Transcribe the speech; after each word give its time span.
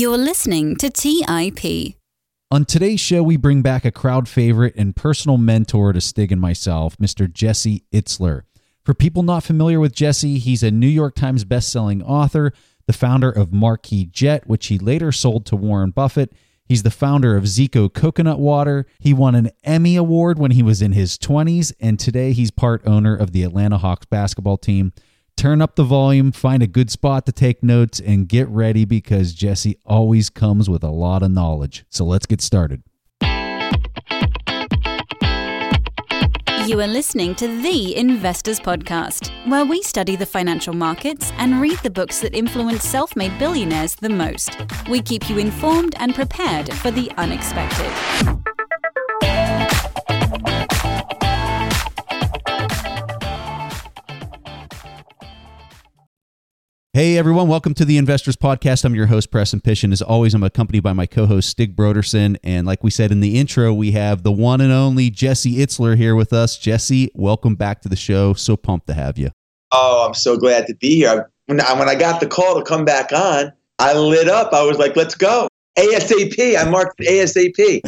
You're 0.00 0.16
listening 0.16 0.76
to 0.76 0.88
TIP. 0.88 1.94
On 2.50 2.64
today's 2.64 3.00
show, 3.00 3.22
we 3.22 3.36
bring 3.36 3.60
back 3.60 3.84
a 3.84 3.90
crowd 3.90 4.30
favorite 4.30 4.72
and 4.74 4.96
personal 4.96 5.36
mentor 5.36 5.92
to 5.92 6.00
Stig 6.00 6.32
and 6.32 6.40
myself, 6.40 6.96
Mr. 6.96 7.30
Jesse 7.30 7.84
Itzler. 7.92 8.44
For 8.82 8.94
people 8.94 9.22
not 9.22 9.44
familiar 9.44 9.78
with 9.78 9.92
Jesse, 9.92 10.38
he's 10.38 10.62
a 10.62 10.70
New 10.70 10.86
York 10.86 11.16
Times 11.16 11.44
bestselling 11.44 12.02
author, 12.02 12.54
the 12.86 12.94
founder 12.94 13.30
of 13.30 13.52
Marquis 13.52 14.06
Jet, 14.06 14.46
which 14.46 14.68
he 14.68 14.78
later 14.78 15.12
sold 15.12 15.44
to 15.44 15.54
Warren 15.54 15.90
Buffett. 15.90 16.32
He's 16.64 16.82
the 16.82 16.90
founder 16.90 17.36
of 17.36 17.44
Zico 17.44 17.92
Coconut 17.92 18.38
Water. 18.38 18.86
He 19.00 19.12
won 19.12 19.34
an 19.34 19.50
Emmy 19.64 19.96
Award 19.96 20.38
when 20.38 20.52
he 20.52 20.62
was 20.62 20.80
in 20.80 20.92
his 20.92 21.18
20s, 21.18 21.74
and 21.78 22.00
today 22.00 22.32
he's 22.32 22.50
part 22.50 22.80
owner 22.86 23.14
of 23.14 23.32
the 23.32 23.42
Atlanta 23.42 23.76
Hawks 23.76 24.06
basketball 24.06 24.56
team 24.56 24.94
turn 25.40 25.62
up 25.62 25.74
the 25.74 25.84
volume, 25.84 26.32
find 26.32 26.62
a 26.62 26.66
good 26.66 26.90
spot 26.90 27.24
to 27.24 27.32
take 27.32 27.62
notes, 27.62 27.98
and 27.98 28.28
get 28.28 28.46
ready 28.48 28.84
because 28.84 29.32
Jesse 29.32 29.74
always 29.86 30.28
comes 30.28 30.68
with 30.68 30.84
a 30.84 30.90
lot 30.90 31.22
of 31.22 31.30
knowledge. 31.30 31.86
So 31.88 32.04
let's 32.04 32.26
get 32.26 32.42
started. 32.42 32.82
You 36.66 36.78
are 36.80 36.86
listening 36.86 37.34
to 37.36 37.48
The 37.62 37.96
Investors 37.96 38.60
Podcast, 38.60 39.30
where 39.48 39.64
we 39.64 39.82
study 39.82 40.14
the 40.14 40.26
financial 40.26 40.74
markets 40.74 41.32
and 41.38 41.58
read 41.58 41.78
the 41.78 41.90
books 41.90 42.20
that 42.20 42.34
influence 42.34 42.84
self 42.84 43.16
made 43.16 43.36
billionaires 43.38 43.94
the 43.94 44.10
most. 44.10 44.58
We 44.90 45.00
keep 45.00 45.30
you 45.30 45.38
informed 45.38 45.94
and 45.98 46.14
prepared 46.14 46.70
for 46.74 46.90
the 46.90 47.10
unexpected. 47.16 48.59
Hey 56.92 57.16
everyone, 57.16 57.46
welcome 57.46 57.72
to 57.74 57.84
the 57.84 57.98
Investors 57.98 58.34
Podcast. 58.34 58.84
I'm 58.84 58.96
your 58.96 59.06
host, 59.06 59.30
Preston 59.30 59.60
Pysh, 59.60 59.84
and 59.84 59.92
as 59.92 60.02
always, 60.02 60.34
I'm 60.34 60.42
accompanied 60.42 60.80
by 60.80 60.92
my 60.92 61.06
co-host 61.06 61.48
Stig 61.48 61.76
Brodersen. 61.76 62.36
And 62.42 62.66
like 62.66 62.82
we 62.82 62.90
said 62.90 63.12
in 63.12 63.20
the 63.20 63.38
intro, 63.38 63.72
we 63.72 63.92
have 63.92 64.24
the 64.24 64.32
one 64.32 64.60
and 64.60 64.72
only 64.72 65.08
Jesse 65.08 65.58
Itzler 65.58 65.96
here 65.96 66.16
with 66.16 66.32
us. 66.32 66.58
Jesse, 66.58 67.08
welcome 67.14 67.54
back 67.54 67.80
to 67.82 67.88
the 67.88 67.94
show. 67.94 68.34
So 68.34 68.56
pumped 68.56 68.88
to 68.88 68.94
have 68.94 69.18
you. 69.18 69.30
Oh, 69.70 70.04
I'm 70.04 70.14
so 70.14 70.36
glad 70.36 70.66
to 70.66 70.74
be 70.74 70.96
here. 70.96 71.30
When 71.46 71.60
I, 71.60 71.78
when 71.78 71.88
I 71.88 71.94
got 71.94 72.18
the 72.18 72.26
call 72.26 72.58
to 72.58 72.64
come 72.64 72.84
back 72.84 73.12
on, 73.12 73.52
I 73.78 73.96
lit 73.96 74.28
up. 74.28 74.52
I 74.52 74.64
was 74.64 74.76
like, 74.76 74.96
let's 74.96 75.14
go. 75.14 75.46
ASAP. 75.78 76.58
I 76.58 76.68
marked 76.68 76.98
ASAP. 76.98 77.82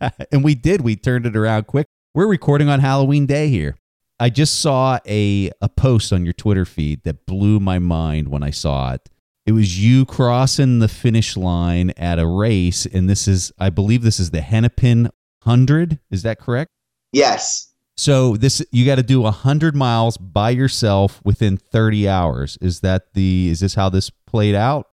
and 0.30 0.44
we 0.44 0.54
did. 0.54 0.82
We 0.82 0.96
turned 0.96 1.24
it 1.24 1.34
around 1.34 1.66
quick. 1.66 1.86
We're 2.14 2.28
recording 2.28 2.68
on 2.68 2.80
Halloween 2.80 3.24
Day 3.24 3.48
here. 3.48 3.74
I 4.22 4.30
just 4.30 4.60
saw 4.60 5.00
a 5.04 5.50
a 5.60 5.68
post 5.68 6.12
on 6.12 6.22
your 6.22 6.32
Twitter 6.32 6.64
feed 6.64 7.02
that 7.02 7.26
blew 7.26 7.58
my 7.58 7.80
mind 7.80 8.28
when 8.28 8.44
I 8.44 8.50
saw 8.50 8.92
it. 8.92 9.10
It 9.46 9.50
was 9.50 9.82
you 9.84 10.04
crossing 10.04 10.78
the 10.78 10.86
finish 10.86 11.36
line 11.36 11.90
at 11.96 12.20
a 12.20 12.26
race, 12.28 12.86
and 12.86 13.10
this 13.10 13.26
is, 13.26 13.50
I 13.58 13.70
believe, 13.70 14.02
this 14.02 14.20
is 14.20 14.30
the 14.30 14.40
Hennepin 14.40 15.10
Hundred. 15.42 15.98
Is 16.12 16.22
that 16.22 16.38
correct? 16.38 16.70
Yes. 17.10 17.72
So 17.96 18.36
this 18.36 18.64
you 18.70 18.86
got 18.86 18.94
to 18.94 19.02
do 19.02 19.24
hundred 19.24 19.74
miles 19.74 20.16
by 20.18 20.50
yourself 20.50 21.20
within 21.24 21.56
thirty 21.56 22.08
hours. 22.08 22.56
Is 22.60 22.78
that 22.78 23.14
the? 23.14 23.48
Is 23.50 23.58
this 23.58 23.74
how 23.74 23.88
this 23.88 24.08
played 24.08 24.54
out? 24.54 24.86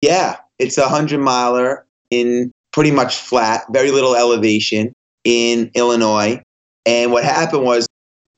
Yeah, 0.00 0.38
it's 0.58 0.78
a 0.78 0.88
hundred 0.88 1.20
miler 1.20 1.84
in 2.10 2.50
pretty 2.72 2.90
much 2.90 3.16
flat, 3.16 3.64
very 3.68 3.90
little 3.90 4.16
elevation 4.16 4.94
in 5.24 5.70
Illinois. 5.74 6.40
And 6.86 7.12
what 7.12 7.22
happened 7.22 7.64
was 7.64 7.86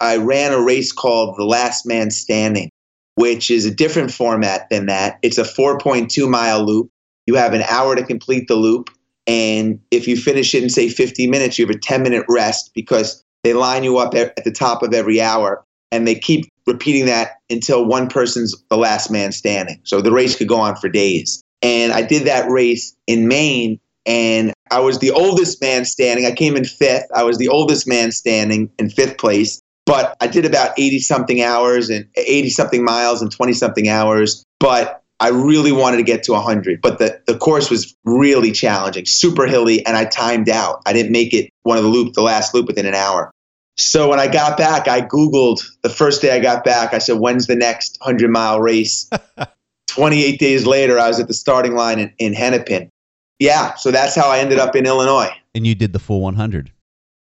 I 0.00 0.16
ran 0.16 0.52
a 0.52 0.60
race 0.60 0.92
called 0.92 1.36
The 1.36 1.44
Last 1.44 1.86
Man 1.86 2.10
Standing, 2.10 2.70
which 3.14 3.50
is 3.50 3.64
a 3.64 3.74
different 3.74 4.12
format 4.12 4.68
than 4.70 4.86
that. 4.86 5.18
It's 5.22 5.38
a 5.38 5.44
4.2 5.44 6.28
mile 6.28 6.64
loop. 6.64 6.90
You 7.26 7.36
have 7.36 7.54
an 7.54 7.62
hour 7.62 7.94
to 7.94 8.04
complete 8.04 8.48
the 8.48 8.56
loop. 8.56 8.90
And 9.26 9.80
if 9.90 10.06
you 10.06 10.16
finish 10.16 10.54
it 10.54 10.62
in, 10.62 10.68
say, 10.68 10.88
50 10.88 11.26
minutes, 11.28 11.58
you 11.58 11.66
have 11.66 11.74
a 11.74 11.78
10 11.78 12.02
minute 12.02 12.26
rest 12.28 12.72
because 12.74 13.22
they 13.42 13.54
line 13.54 13.84
you 13.84 13.98
up 13.98 14.14
at 14.14 14.44
the 14.44 14.50
top 14.50 14.82
of 14.82 14.92
every 14.92 15.20
hour 15.20 15.64
and 15.90 16.06
they 16.06 16.14
keep 16.14 16.46
repeating 16.66 17.06
that 17.06 17.38
until 17.50 17.84
one 17.84 18.08
person's 18.08 18.54
the 18.68 18.76
last 18.76 19.10
man 19.10 19.32
standing. 19.32 19.80
So 19.84 20.00
the 20.00 20.12
race 20.12 20.36
could 20.36 20.48
go 20.48 20.60
on 20.60 20.76
for 20.76 20.88
days. 20.88 21.42
And 21.62 21.92
I 21.92 22.02
did 22.02 22.26
that 22.26 22.50
race 22.50 22.94
in 23.06 23.28
Maine 23.28 23.80
and 24.06 24.52
I 24.70 24.80
was 24.80 24.98
the 24.98 25.12
oldest 25.12 25.60
man 25.62 25.84
standing. 25.84 26.26
I 26.26 26.32
came 26.32 26.56
in 26.56 26.64
fifth. 26.64 27.06
I 27.14 27.22
was 27.22 27.38
the 27.38 27.48
oldest 27.48 27.86
man 27.86 28.12
standing 28.12 28.70
in 28.78 28.90
fifth 28.90 29.18
place. 29.18 29.62
But 29.86 30.16
I 30.20 30.26
did 30.26 30.46
about 30.46 30.78
80 30.78 30.98
something 31.00 31.42
hours 31.42 31.90
and 31.90 32.08
80 32.14 32.50
something 32.50 32.84
miles 32.84 33.20
and 33.22 33.30
20 33.30 33.52
something 33.52 33.88
hours. 33.88 34.44
But 34.58 35.02
I 35.20 35.28
really 35.28 35.72
wanted 35.72 35.98
to 35.98 36.02
get 36.02 36.24
to 36.24 36.32
100. 36.32 36.80
But 36.80 36.98
the, 36.98 37.20
the 37.26 37.36
course 37.36 37.70
was 37.70 37.94
really 38.04 38.52
challenging, 38.52 39.06
super 39.06 39.46
hilly, 39.46 39.84
and 39.84 39.96
I 39.96 40.04
timed 40.04 40.48
out. 40.48 40.82
I 40.86 40.92
didn't 40.92 41.12
make 41.12 41.34
it 41.34 41.50
one 41.62 41.76
of 41.76 41.84
the 41.84 41.90
loop, 41.90 42.14
the 42.14 42.22
last 42.22 42.54
loop 42.54 42.66
within 42.66 42.86
an 42.86 42.94
hour. 42.94 43.30
So 43.76 44.08
when 44.08 44.20
I 44.20 44.28
got 44.28 44.56
back, 44.56 44.88
I 44.88 45.00
Googled 45.00 45.64
the 45.82 45.88
first 45.88 46.22
day 46.22 46.34
I 46.34 46.40
got 46.40 46.64
back. 46.64 46.94
I 46.94 46.98
said, 46.98 47.18
when's 47.18 47.46
the 47.46 47.56
next 47.56 47.98
100 48.00 48.30
mile 48.30 48.60
race? 48.60 49.10
28 49.88 50.38
days 50.38 50.66
later, 50.66 50.98
I 50.98 51.08
was 51.08 51.20
at 51.20 51.28
the 51.28 51.34
starting 51.34 51.74
line 51.74 51.98
in, 51.98 52.12
in 52.18 52.32
Hennepin. 52.32 52.90
Yeah, 53.38 53.74
so 53.74 53.90
that's 53.90 54.14
how 54.14 54.30
I 54.30 54.38
ended 54.38 54.58
up 54.58 54.76
in 54.76 54.86
Illinois. 54.86 55.30
And 55.54 55.66
you 55.66 55.74
did 55.74 55.92
the 55.92 55.98
full 55.98 56.20
100. 56.20 56.72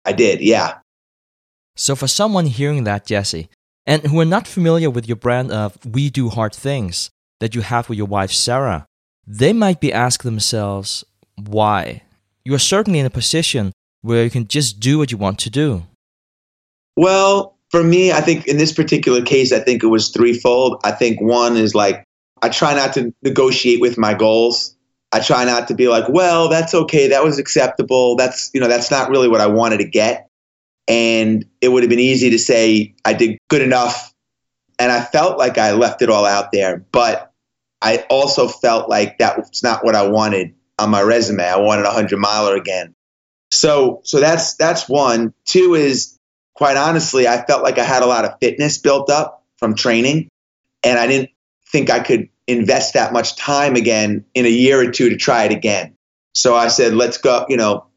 I 0.06 0.14
did, 0.14 0.42
yeah. 0.42 0.76
So, 1.76 1.96
for 1.96 2.08
someone 2.08 2.46
hearing 2.46 2.84
that, 2.84 3.06
Jesse, 3.06 3.50
and 3.86 4.04
who 4.04 4.20
are 4.20 4.26
not 4.26 4.48
familiar 4.48 4.90
with 4.90 5.08
your 5.08 5.16
brand 5.16 5.52
of 5.52 5.78
We 5.86 6.10
Do 6.10 6.30
Hard 6.30 6.54
Things 6.54 7.10
that 7.40 7.56
you 7.56 7.62
have 7.62 7.90
with 7.90 7.98
your 7.98 8.08
wife, 8.08 8.32
Sarah, 8.32 8.86
they 9.26 9.54
might 9.54 9.80
be 9.80 9.92
asking 9.92 10.30
themselves, 10.30 11.04
why? 11.36 12.04
You 12.46 12.54
are 12.54 12.60
certainly 12.60 13.00
in 13.00 13.06
a 13.06 13.10
position 13.10 13.72
where 14.02 14.24
you 14.24 14.30
can 14.30 14.48
just 14.48 14.80
do 14.80 14.98
what 14.98 15.12
you 15.12 15.18
want 15.18 15.40
to 15.40 15.50
do. 15.50 15.84
Well, 16.96 17.58
for 17.72 17.84
me, 17.84 18.12
I 18.12 18.22
think 18.22 18.48
in 18.48 18.58
this 18.58 18.72
particular 18.72 19.24
case, 19.24 19.52
I 19.52 19.60
think 19.60 19.84
it 19.84 19.88
was 19.88 20.10
threefold. 20.10 20.80
I 20.84 20.92
think 20.92 21.20
one 21.22 21.58
is 21.58 21.74
like, 21.74 22.04
I 22.42 22.50
try 22.50 22.76
not 22.76 22.94
to 22.94 23.14
negotiate 23.24 23.82
with 23.82 23.98
my 23.98 24.14
goals. 24.14 24.76
I 25.12 25.20
try 25.20 25.46
not 25.46 25.70
to 25.70 25.74
be 25.74 25.88
like, 25.88 26.10
well, 26.10 26.50
that's 26.50 26.74
okay. 26.74 27.08
That 27.08 27.24
was 27.24 27.40
acceptable. 27.40 28.16
That's, 28.16 28.52
you 28.54 28.60
know, 28.60 28.68
that's 28.68 28.92
not 28.92 29.10
really 29.10 29.28
what 29.28 29.42
I 29.42 29.48
wanted 29.48 29.78
to 29.78 29.86
get. 29.86 30.30
And 30.88 31.46
it 31.62 31.70
would 31.70 31.84
have 31.84 31.90
been 31.90 32.00
easy 32.00 32.32
to 32.32 32.40
say 32.40 32.96
I 33.06 33.14
did 33.14 33.38
good 33.50 33.62
enough. 33.62 34.14
And 34.80 34.92
I 34.92 35.02
felt 35.02 35.38
like 35.38 35.58
I 35.58 35.74
left 35.74 36.02
it 36.02 36.10
all 36.10 36.26
out 36.26 36.52
there. 36.52 36.86
But 36.92 37.32
I 37.82 38.06
also 38.10 38.48
felt 38.48 38.90
like 38.90 39.20
that 39.20 39.38
was 39.38 39.64
not 39.64 39.84
what 39.86 39.96
I 39.96 40.08
wanted 40.08 40.56
on 40.80 40.90
my 40.90 41.02
resume. 41.02 41.44
I 41.44 41.58
wanted 41.58 41.86
a 41.86 41.92
hundred 41.92 42.18
miler 42.18 42.56
again. 42.56 42.96
So 43.52 44.02
so 44.04 44.20
that's 44.20 44.56
that's 44.56 44.90
one. 44.90 45.34
Two 45.46 45.76
is 45.76 46.18
quite 46.56 46.78
honestly, 46.78 47.28
I 47.28 47.46
felt 47.46 47.64
like 47.64 47.78
I 47.78 47.84
had 47.84 48.04
a 48.04 48.08
lot 48.08 48.26
of 48.26 48.40
fitness 48.40 48.78
built 48.78 49.10
up 49.10 49.46
from 49.58 49.76
training. 49.76 50.30
And 50.84 51.00
I 51.00 51.08
didn't 51.08 51.30
think 51.72 51.90
I 51.90 52.00
could 52.00 52.30
invest 52.48 52.96
that 52.96 53.14
much 53.14 53.36
time 53.36 53.76
again 53.76 54.26
in 54.34 54.46
a 54.46 54.50
year 54.50 54.80
or 54.80 54.92
two 54.92 55.10
to 55.10 55.18
try 55.18 55.46
it 55.46 55.52
again. 55.52 55.96
So 56.34 56.56
I 56.56 56.68
said, 56.68 56.94
let's 56.94 57.18
go, 57.18 57.46
you 57.48 57.58
know, 57.58 57.88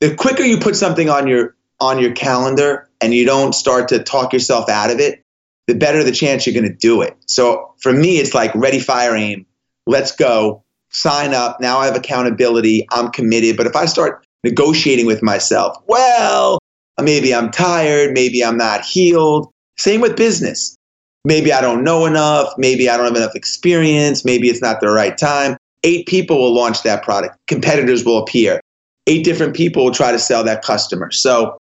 the 0.00 0.14
quicker 0.14 0.42
you 0.42 0.58
put 0.58 0.76
something 0.76 1.10
on 1.10 1.26
your 1.26 1.56
on 1.80 1.98
your 1.98 2.12
calendar 2.12 2.88
and 3.00 3.14
you 3.14 3.24
don't 3.24 3.54
start 3.54 3.88
to 3.88 4.02
talk 4.02 4.32
yourself 4.32 4.68
out 4.68 4.90
of 4.90 5.00
it, 5.00 5.22
the 5.66 5.74
better 5.74 6.04
the 6.04 6.12
chance 6.12 6.46
you're 6.46 6.54
going 6.60 6.70
to 6.70 6.76
do 6.76 7.02
it. 7.02 7.16
So 7.26 7.74
for 7.78 7.92
me, 7.92 8.18
it's 8.18 8.34
like 8.34 8.54
ready, 8.54 8.78
fire, 8.78 9.16
aim. 9.16 9.46
Let's 9.86 10.12
go. 10.12 10.64
Sign 10.90 11.34
up. 11.34 11.60
Now 11.60 11.78
I 11.78 11.86
have 11.86 11.96
accountability. 11.96 12.86
I'm 12.90 13.10
committed. 13.10 13.56
But 13.56 13.66
if 13.66 13.76
I 13.76 13.86
start 13.86 14.24
negotiating 14.44 15.06
with 15.06 15.22
myself, 15.22 15.76
well, 15.86 16.58
maybe 17.00 17.34
I'm 17.34 17.50
tired. 17.50 18.12
Maybe 18.12 18.44
I'm 18.44 18.56
not 18.56 18.84
healed. 18.84 19.50
Same 19.78 20.00
with 20.00 20.16
business. 20.16 20.76
Maybe 21.24 21.52
I 21.52 21.60
don't 21.60 21.84
know 21.84 22.06
enough. 22.06 22.52
Maybe 22.58 22.88
I 22.88 22.96
don't 22.96 23.06
have 23.06 23.16
enough 23.16 23.36
experience. 23.36 24.24
Maybe 24.24 24.48
it's 24.48 24.62
not 24.62 24.80
the 24.80 24.88
right 24.88 25.16
time. 25.16 25.56
Eight 25.84 26.06
people 26.06 26.38
will 26.38 26.52
launch 26.52 26.82
that 26.82 27.02
product. 27.02 27.36
Competitors 27.46 28.04
will 28.04 28.18
appear. 28.18 28.60
Eight 29.06 29.24
different 29.24 29.54
people 29.54 29.84
will 29.84 29.92
try 29.92 30.12
to 30.12 30.18
sell 30.18 30.44
that 30.44 30.62
customer. 30.62 31.10
So 31.10 31.56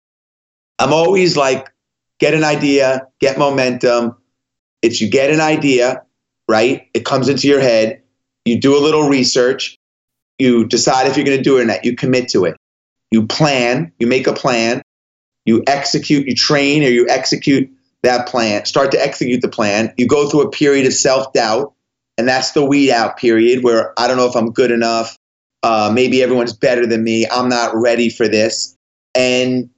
I'm 0.80 0.94
always 0.94 1.38
like, 1.38 1.72
get 2.20 2.34
an 2.34 2.44
idea, 2.44 3.08
get 3.20 3.38
momentum. 3.38 4.16
It's 4.82 5.02
you 5.02 5.10
get 5.10 5.32
an 5.32 5.42
idea, 5.42 6.04
right? 6.48 6.88
It 6.94 7.06
comes 7.06 7.30
into 7.30 7.48
your 7.48 7.62
head. 7.62 8.02
You 8.46 8.60
do 8.60 8.78
a 8.78 8.82
little 8.82 9.08
research. 9.08 9.78
You 10.38 10.66
decide 10.66 11.08
if 11.08 11.18
you're 11.18 11.26
going 11.26 11.38
to 11.38 11.44
do 11.44 11.58
it 11.58 11.64
or 11.64 11.66
not. 11.66 11.86
You 11.86 11.96
commit 11.96 12.30
to 12.30 12.46
it. 12.46 12.56
You 13.12 13.26
plan. 13.26 13.92
You 14.00 14.08
make 14.08 14.28
a 14.28 14.34
plan. 14.34 14.82
You 15.46 15.64
execute. 15.68 16.28
You 16.28 16.36
train 16.36 16.84
or 16.84 16.90
you 16.90 17.08
execute 17.10 17.70
that 18.04 18.28
plan. 18.28 18.66
Start 18.66 18.92
to 18.92 19.02
execute 19.02 19.42
the 19.42 19.48
plan. 19.48 19.94
You 19.98 20.08
go 20.08 20.30
through 20.30 20.42
a 20.42 20.52
period 20.52 20.86
of 20.86 20.94
self 20.94 21.34
doubt. 21.34 21.74
And 22.18 22.28
that's 22.28 22.52
the 22.52 22.64
weed 22.64 22.92
out 22.92 23.18
period 23.18 23.64
where 23.64 23.94
I 24.00 24.08
don't 24.08 24.16
know 24.16 24.28
if 24.28 24.36
I'm 24.36 24.52
good 24.52 24.72
enough. 24.72 25.18
Uh, 25.64 25.92
maybe 25.94 26.24
everyone's 26.24 26.54
better 26.54 26.86
than 26.86 27.04
me. 27.04 27.28
I'm 27.28 27.50
not 27.50 27.76
ready 27.76 28.10
for 28.10 28.28
this. 28.28 28.78
And 29.14 29.70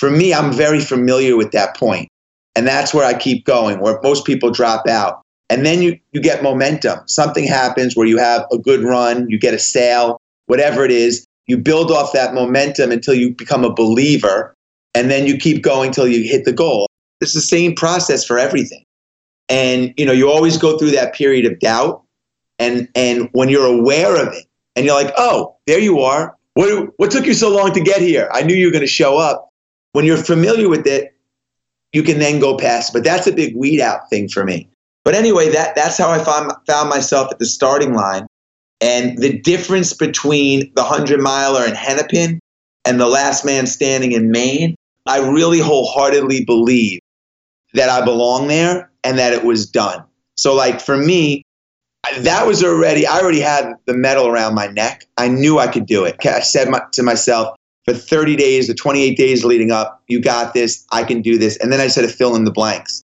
for 0.00 0.10
me, 0.10 0.32
I'm 0.32 0.50
very 0.50 0.80
familiar 0.80 1.36
with 1.36 1.52
that 1.52 1.76
point. 1.76 2.08
And 2.56 2.66
that's 2.66 2.94
where 2.94 3.04
I 3.04 3.12
keep 3.12 3.44
going, 3.44 3.80
where 3.80 4.00
most 4.02 4.24
people 4.24 4.50
drop 4.50 4.88
out. 4.88 5.20
And 5.50 5.66
then 5.66 5.82
you, 5.82 5.98
you 6.12 6.22
get 6.22 6.42
momentum. 6.42 7.00
Something 7.06 7.46
happens 7.46 7.94
where 7.94 8.06
you 8.06 8.16
have 8.16 8.46
a 8.50 8.56
good 8.56 8.82
run, 8.82 9.28
you 9.28 9.38
get 9.38 9.52
a 9.52 9.58
sale, 9.58 10.18
whatever 10.46 10.86
it 10.86 10.90
is. 10.90 11.26
You 11.48 11.58
build 11.58 11.90
off 11.90 12.14
that 12.14 12.32
momentum 12.32 12.90
until 12.92 13.12
you 13.12 13.34
become 13.34 13.62
a 13.62 13.74
believer. 13.74 14.54
And 14.94 15.10
then 15.10 15.26
you 15.26 15.36
keep 15.36 15.62
going 15.62 15.88
until 15.88 16.08
you 16.08 16.26
hit 16.26 16.46
the 16.46 16.52
goal. 16.52 16.86
It's 17.20 17.34
the 17.34 17.42
same 17.42 17.74
process 17.74 18.24
for 18.24 18.38
everything. 18.38 18.84
And 19.50 19.92
you 19.98 20.06
know, 20.06 20.12
you 20.12 20.30
always 20.30 20.56
go 20.56 20.78
through 20.78 20.92
that 20.92 21.14
period 21.14 21.44
of 21.44 21.58
doubt. 21.58 22.02
And 22.58 22.88
and 22.94 23.28
when 23.32 23.50
you're 23.50 23.66
aware 23.66 24.16
of 24.16 24.32
it 24.32 24.46
and 24.76 24.86
you're 24.86 24.94
like, 24.94 25.12
oh, 25.18 25.56
there 25.66 25.78
you 25.78 26.00
are. 26.00 26.38
What, 26.54 26.88
what 26.96 27.10
took 27.10 27.26
you 27.26 27.34
so 27.34 27.54
long 27.54 27.72
to 27.74 27.80
get 27.80 28.00
here? 28.00 28.30
I 28.32 28.42
knew 28.42 28.54
you 28.54 28.66
were 28.66 28.72
going 28.72 28.80
to 28.80 28.86
show 28.86 29.18
up. 29.18 29.49
When 29.92 30.04
you're 30.04 30.16
familiar 30.16 30.68
with 30.68 30.86
it, 30.86 31.14
you 31.92 32.02
can 32.02 32.18
then 32.18 32.40
go 32.40 32.56
past. 32.56 32.92
But 32.92 33.04
that's 33.04 33.26
a 33.26 33.32
big 33.32 33.56
weed 33.56 33.80
out 33.80 34.08
thing 34.10 34.28
for 34.28 34.44
me. 34.44 34.68
But 35.04 35.14
anyway, 35.14 35.50
that, 35.50 35.74
that's 35.74 35.98
how 35.98 36.10
I 36.10 36.22
found, 36.22 36.52
found 36.66 36.88
myself 36.88 37.30
at 37.32 37.38
the 37.38 37.46
starting 37.46 37.94
line. 37.94 38.26
And 38.80 39.18
the 39.18 39.38
difference 39.38 39.92
between 39.92 40.72
the 40.74 40.82
100 40.82 41.20
miler 41.20 41.64
in 41.64 41.74
Hennepin 41.74 42.40
and 42.84 43.00
the 43.00 43.08
last 43.08 43.44
man 43.44 43.66
standing 43.66 44.12
in 44.12 44.30
Maine, 44.30 44.74
I 45.06 45.18
really 45.18 45.60
wholeheartedly 45.60 46.44
believe 46.44 47.00
that 47.74 47.88
I 47.88 48.04
belong 48.04 48.48
there 48.48 48.90
and 49.04 49.18
that 49.18 49.32
it 49.32 49.44
was 49.44 49.66
done. 49.66 50.04
So, 50.36 50.54
like 50.54 50.80
for 50.80 50.96
me, 50.96 51.42
that 52.20 52.46
was 52.46 52.64
already, 52.64 53.06
I 53.06 53.20
already 53.20 53.40
had 53.40 53.74
the 53.86 53.94
medal 53.94 54.26
around 54.26 54.54
my 54.54 54.66
neck. 54.68 55.04
I 55.18 55.28
knew 55.28 55.58
I 55.58 55.66
could 55.66 55.86
do 55.86 56.04
it. 56.04 56.16
I 56.24 56.40
said 56.40 56.68
my, 56.68 56.80
to 56.92 57.02
myself, 57.02 57.56
for 57.84 57.94
30 57.94 58.36
days, 58.36 58.66
the 58.66 58.74
28 58.74 59.16
days 59.16 59.44
leading 59.44 59.70
up, 59.70 60.02
you 60.08 60.20
got 60.20 60.54
this, 60.54 60.86
I 60.90 61.04
can 61.04 61.22
do 61.22 61.38
this. 61.38 61.56
And 61.56 61.72
then 61.72 61.80
I 61.80 61.88
said 61.88 62.02
to 62.02 62.08
fill 62.08 62.36
in 62.36 62.44
the 62.44 62.50
blanks. 62.50 63.02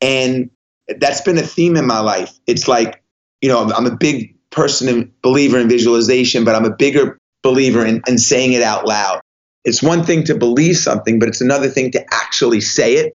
And 0.00 0.50
that's 0.98 1.20
been 1.20 1.38
a 1.38 1.42
theme 1.42 1.76
in 1.76 1.86
my 1.86 2.00
life. 2.00 2.38
It's 2.46 2.68
like, 2.68 3.02
you 3.40 3.48
know, 3.48 3.70
I'm 3.70 3.86
a 3.86 3.96
big 3.96 4.34
person 4.50 4.88
and 4.88 5.12
believer 5.22 5.58
in 5.58 5.68
visualization, 5.68 6.44
but 6.44 6.54
I'm 6.54 6.64
a 6.64 6.74
bigger 6.74 7.18
believer 7.42 7.84
in, 7.84 8.02
in 8.08 8.18
saying 8.18 8.52
it 8.52 8.62
out 8.62 8.86
loud. 8.86 9.20
It's 9.64 9.82
one 9.82 10.04
thing 10.04 10.24
to 10.24 10.34
believe 10.34 10.76
something, 10.76 11.18
but 11.18 11.28
it's 11.28 11.40
another 11.40 11.68
thing 11.68 11.90
to 11.92 12.04
actually 12.12 12.60
say 12.60 12.94
it 12.94 13.14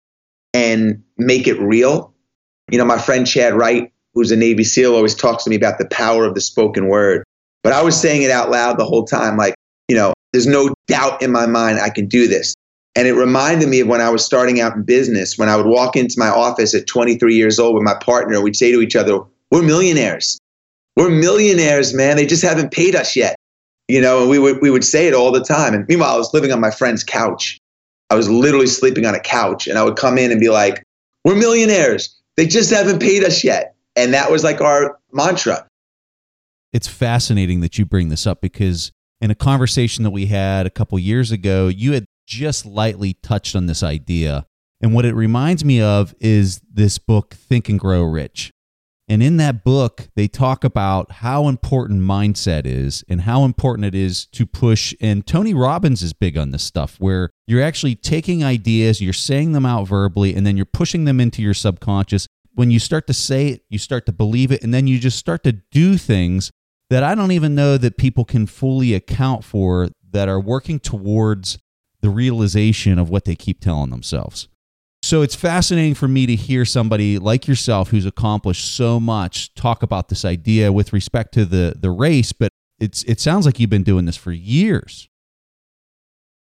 and 0.53 1.03
make 1.17 1.47
it 1.47 1.59
real. 1.59 2.13
You 2.71 2.77
know, 2.77 2.85
my 2.85 2.97
friend 2.97 3.25
Chad 3.27 3.53
Wright, 3.53 3.91
who's 4.13 4.31
a 4.31 4.35
Navy 4.35 4.63
SEAL, 4.63 4.95
always 4.95 5.15
talks 5.15 5.43
to 5.43 5.49
me 5.49 5.55
about 5.55 5.77
the 5.77 5.87
power 5.87 6.25
of 6.25 6.33
the 6.33 6.41
spoken 6.41 6.87
word. 6.87 7.23
But 7.63 7.73
I 7.73 7.83
was 7.83 7.99
saying 7.99 8.23
it 8.23 8.31
out 8.31 8.49
loud 8.49 8.79
the 8.79 8.85
whole 8.85 9.05
time, 9.05 9.37
like, 9.37 9.53
you 9.87 9.95
know, 9.95 10.13
there's 10.31 10.47
no 10.47 10.73
doubt 10.87 11.21
in 11.21 11.31
my 11.31 11.45
mind 11.45 11.79
I 11.79 11.89
can 11.89 12.07
do 12.07 12.27
this. 12.27 12.53
And 12.95 13.07
it 13.07 13.13
reminded 13.13 13.69
me 13.69 13.81
of 13.81 13.87
when 13.87 14.01
I 14.01 14.09
was 14.09 14.25
starting 14.25 14.59
out 14.59 14.75
in 14.75 14.83
business, 14.83 15.37
when 15.37 15.47
I 15.47 15.55
would 15.55 15.67
walk 15.67 15.95
into 15.95 16.15
my 16.17 16.27
office 16.27 16.73
at 16.73 16.87
23 16.87 17.35
years 17.35 17.59
old 17.59 17.75
with 17.75 17.83
my 17.83 17.95
partner, 18.01 18.41
we'd 18.41 18.55
say 18.55 18.71
to 18.71 18.81
each 18.81 18.95
other, 18.95 19.19
We're 19.51 19.61
millionaires. 19.61 20.39
We're 20.95 21.09
millionaires, 21.09 21.93
man. 21.93 22.17
They 22.17 22.25
just 22.25 22.43
haven't 22.43 22.71
paid 22.71 22.95
us 22.95 23.15
yet. 23.15 23.35
You 23.87 24.01
know, 24.01 24.21
and 24.21 24.29
we 24.29 24.37
would, 24.37 24.61
we 24.61 24.69
would 24.69 24.83
say 24.83 25.07
it 25.07 25.13
all 25.13 25.31
the 25.31 25.43
time. 25.43 25.73
And 25.73 25.87
meanwhile, 25.87 26.13
I 26.13 26.17
was 26.17 26.33
living 26.33 26.51
on 26.51 26.59
my 26.59 26.71
friend's 26.71 27.03
couch. 27.03 27.57
I 28.11 28.15
was 28.15 28.29
literally 28.29 28.67
sleeping 28.67 29.05
on 29.05 29.15
a 29.15 29.19
couch. 29.19 29.67
And 29.67 29.79
I 29.79 29.83
would 29.83 29.95
come 29.95 30.17
in 30.17 30.31
and 30.31 30.39
be 30.39 30.49
like, 30.49 30.83
We're 31.23 31.35
millionaires. 31.35 32.15
They 32.37 32.47
just 32.47 32.71
haven't 32.71 32.99
paid 32.99 33.23
us 33.23 33.43
yet. 33.43 33.75
And 33.95 34.13
that 34.13 34.31
was 34.31 34.43
like 34.43 34.61
our 34.61 34.97
mantra. 35.11 35.65
It's 36.71 36.87
fascinating 36.87 37.61
that 37.61 37.77
you 37.77 37.85
bring 37.85 38.09
this 38.09 38.27
up 38.27 38.41
because 38.41 38.91
in 39.21 39.31
a 39.31 39.35
conversation 39.35 40.03
that 40.03 40.11
we 40.11 40.27
had 40.27 40.65
a 40.65 40.69
couple 40.69 40.97
years 40.97 41.31
ago, 41.31 41.67
you 41.67 41.93
had 41.93 42.05
just 42.25 42.65
lightly 42.65 43.13
touched 43.13 43.55
on 43.55 43.65
this 43.65 43.83
idea. 43.83 44.45
And 44.81 44.93
what 44.93 45.05
it 45.05 45.13
reminds 45.13 45.65
me 45.65 45.81
of 45.81 46.15
is 46.19 46.61
this 46.71 46.97
book, 46.97 47.33
Think 47.33 47.67
and 47.67 47.79
Grow 47.79 48.03
Rich. 48.03 48.51
And 49.09 49.23
in 49.23 49.37
that 49.37 49.63
book, 49.63 50.07
they 50.15 50.27
talk 50.27 50.63
about 50.63 51.11
how 51.11 51.47
important 51.47 52.01
mindset 52.01 52.67
is 52.67 53.03
and 53.09 53.21
how 53.21 53.43
important 53.43 53.85
it 53.85 53.95
is 53.95 54.27
to 54.27 54.45
push. 54.45 54.93
And 55.01 55.25
Tony 55.25 55.53
Robbins 55.55 56.03
is 56.03 56.13
big 56.13 56.37
on 56.37 56.51
this 56.51 56.61
stuff 56.61 56.95
where 56.99 57.31
you're 57.47 57.63
actually 57.63 57.95
taking 57.95 58.43
ideas, 58.43 59.01
you're 59.01 59.11
saying 59.11 59.53
them 59.53 59.65
out 59.65 59.87
verbally, 59.87 60.35
and 60.35 60.45
then 60.45 60.55
you're 60.55 60.65
pushing 60.67 61.05
them 61.05 61.19
into 61.19 61.41
your 61.41 61.55
subconscious. 61.55 62.27
When 62.53 62.69
you 62.69 62.77
start 62.77 63.07
to 63.07 63.13
say 63.13 63.47
it, 63.47 63.63
you 63.67 63.79
start 63.79 64.05
to 64.05 64.11
believe 64.11 64.51
it, 64.51 64.63
and 64.63 64.71
then 64.71 64.85
you 64.85 64.99
just 64.99 65.17
start 65.17 65.43
to 65.43 65.53
do 65.53 65.97
things 65.97 66.51
that 66.89 67.03
I 67.03 67.15
don't 67.15 67.31
even 67.31 67.55
know 67.55 67.77
that 67.77 67.97
people 67.97 68.25
can 68.25 68.47
fully 68.47 68.93
account 68.93 69.43
for 69.43 69.89
that 70.11 70.27
are 70.27 70.39
working 70.39 70.79
towards 70.79 71.59
the 72.01 72.09
realization 72.09 72.97
of 72.97 73.09
what 73.09 73.25
they 73.25 73.35
keep 73.35 73.59
telling 73.59 73.89
themselves. 73.89 74.47
So 75.01 75.21
it's 75.21 75.35
fascinating 75.35 75.95
for 75.95 76.07
me 76.07 76.25
to 76.25 76.35
hear 76.35 76.65
somebody 76.65 77.19
like 77.19 77.47
yourself 77.47 77.89
who's 77.89 78.05
accomplished 78.05 78.75
so 78.75 78.99
much 78.99 79.53
talk 79.55 79.81
about 79.81 80.09
this 80.09 80.25
idea 80.25 80.71
with 80.71 80.91
respect 80.91 81.33
to 81.35 81.45
the 81.45 81.73
the 81.79 81.89
race, 81.89 82.33
but 82.33 82.49
it's 82.79 83.03
it 83.03 83.19
sounds 83.19 83.45
like 83.45 83.59
you've 83.59 83.69
been 83.69 83.83
doing 83.83 84.05
this 84.05 84.17
for 84.17 84.31
years. 84.31 85.07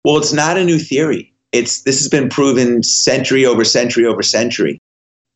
Well, 0.04 0.18
it's 0.18 0.34
not 0.34 0.58
a 0.58 0.64
new 0.64 0.80
theory. 0.80 1.34
It's 1.52 1.82
this 1.84 2.00
has 2.00 2.08
been 2.08 2.30
proven 2.30 2.82
century 2.82 3.46
over 3.46 3.64
century 3.64 4.06
over 4.06 4.24
century. 4.24 4.80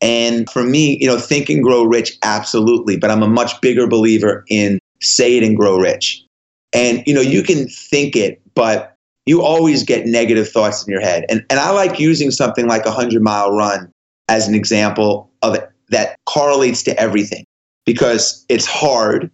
And 0.00 0.48
for 0.48 0.62
me, 0.62 0.98
you 0.98 1.06
know, 1.06 1.18
think 1.18 1.50
and 1.50 1.62
grow 1.62 1.84
rich, 1.84 2.16
absolutely. 2.22 2.96
But 2.96 3.10
I'm 3.10 3.22
a 3.22 3.28
much 3.28 3.60
bigger 3.60 3.86
believer 3.86 4.44
in 4.48 4.79
say 5.02 5.36
it 5.36 5.42
and 5.42 5.56
grow 5.56 5.76
rich. 5.76 6.24
And 6.72 7.02
you 7.06 7.14
know, 7.14 7.20
you 7.20 7.42
can 7.42 7.68
think 7.68 8.16
it, 8.16 8.40
but 8.54 8.94
you 9.26 9.42
always 9.42 9.82
get 9.82 10.06
negative 10.06 10.48
thoughts 10.48 10.86
in 10.86 10.90
your 10.90 11.00
head. 11.00 11.24
And 11.28 11.44
and 11.50 11.58
I 11.58 11.70
like 11.70 11.98
using 11.98 12.30
something 12.30 12.66
like 12.66 12.86
a 12.86 12.90
hundred 12.90 13.22
mile 13.22 13.52
run 13.52 13.90
as 14.28 14.48
an 14.48 14.54
example 14.54 15.30
of 15.42 15.54
it 15.54 15.68
that 15.88 16.16
correlates 16.26 16.82
to 16.84 16.98
everything 16.98 17.44
because 17.84 18.44
it's 18.48 18.66
hard. 18.66 19.30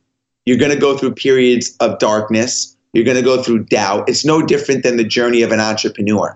You're 0.47 0.59
going 0.59 0.73
to 0.73 0.79
go 0.79 0.97
through 0.97 1.15
periods 1.15 1.77
of 1.81 1.99
darkness. 1.99 2.77
You're 2.93 3.05
going 3.05 3.17
to 3.17 3.23
go 3.23 3.43
through 3.43 3.65
doubt. 3.65 4.09
It's 4.09 4.25
no 4.25 4.41
different 4.45 4.83
than 4.83 4.97
the 4.97 5.05
journey 5.05 5.43
of 5.43 5.53
an 5.53 5.61
entrepreneur 5.61 6.35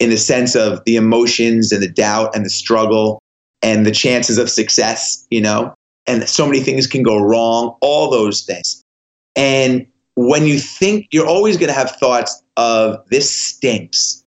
in 0.00 0.10
the 0.10 0.18
sense 0.18 0.54
of 0.54 0.84
the 0.84 0.96
emotions 0.96 1.72
and 1.72 1.82
the 1.82 1.88
doubt 1.88 2.34
and 2.34 2.44
the 2.44 2.50
struggle 2.50 3.20
and 3.62 3.86
the 3.86 3.90
chances 3.90 4.38
of 4.38 4.50
success, 4.50 5.26
you 5.30 5.40
know? 5.40 5.74
And 6.06 6.28
so 6.28 6.46
many 6.46 6.60
things 6.60 6.86
can 6.86 7.02
go 7.02 7.18
wrong, 7.18 7.76
all 7.80 8.10
those 8.10 8.42
things. 8.42 8.82
And 9.36 9.86
when 10.14 10.46
you 10.46 10.58
think, 10.58 11.08
you're 11.12 11.26
always 11.26 11.56
going 11.56 11.68
to 11.68 11.74
have 11.74 11.92
thoughts 11.92 12.42
of 12.56 13.08
this 13.08 13.30
stinks. 13.30 14.24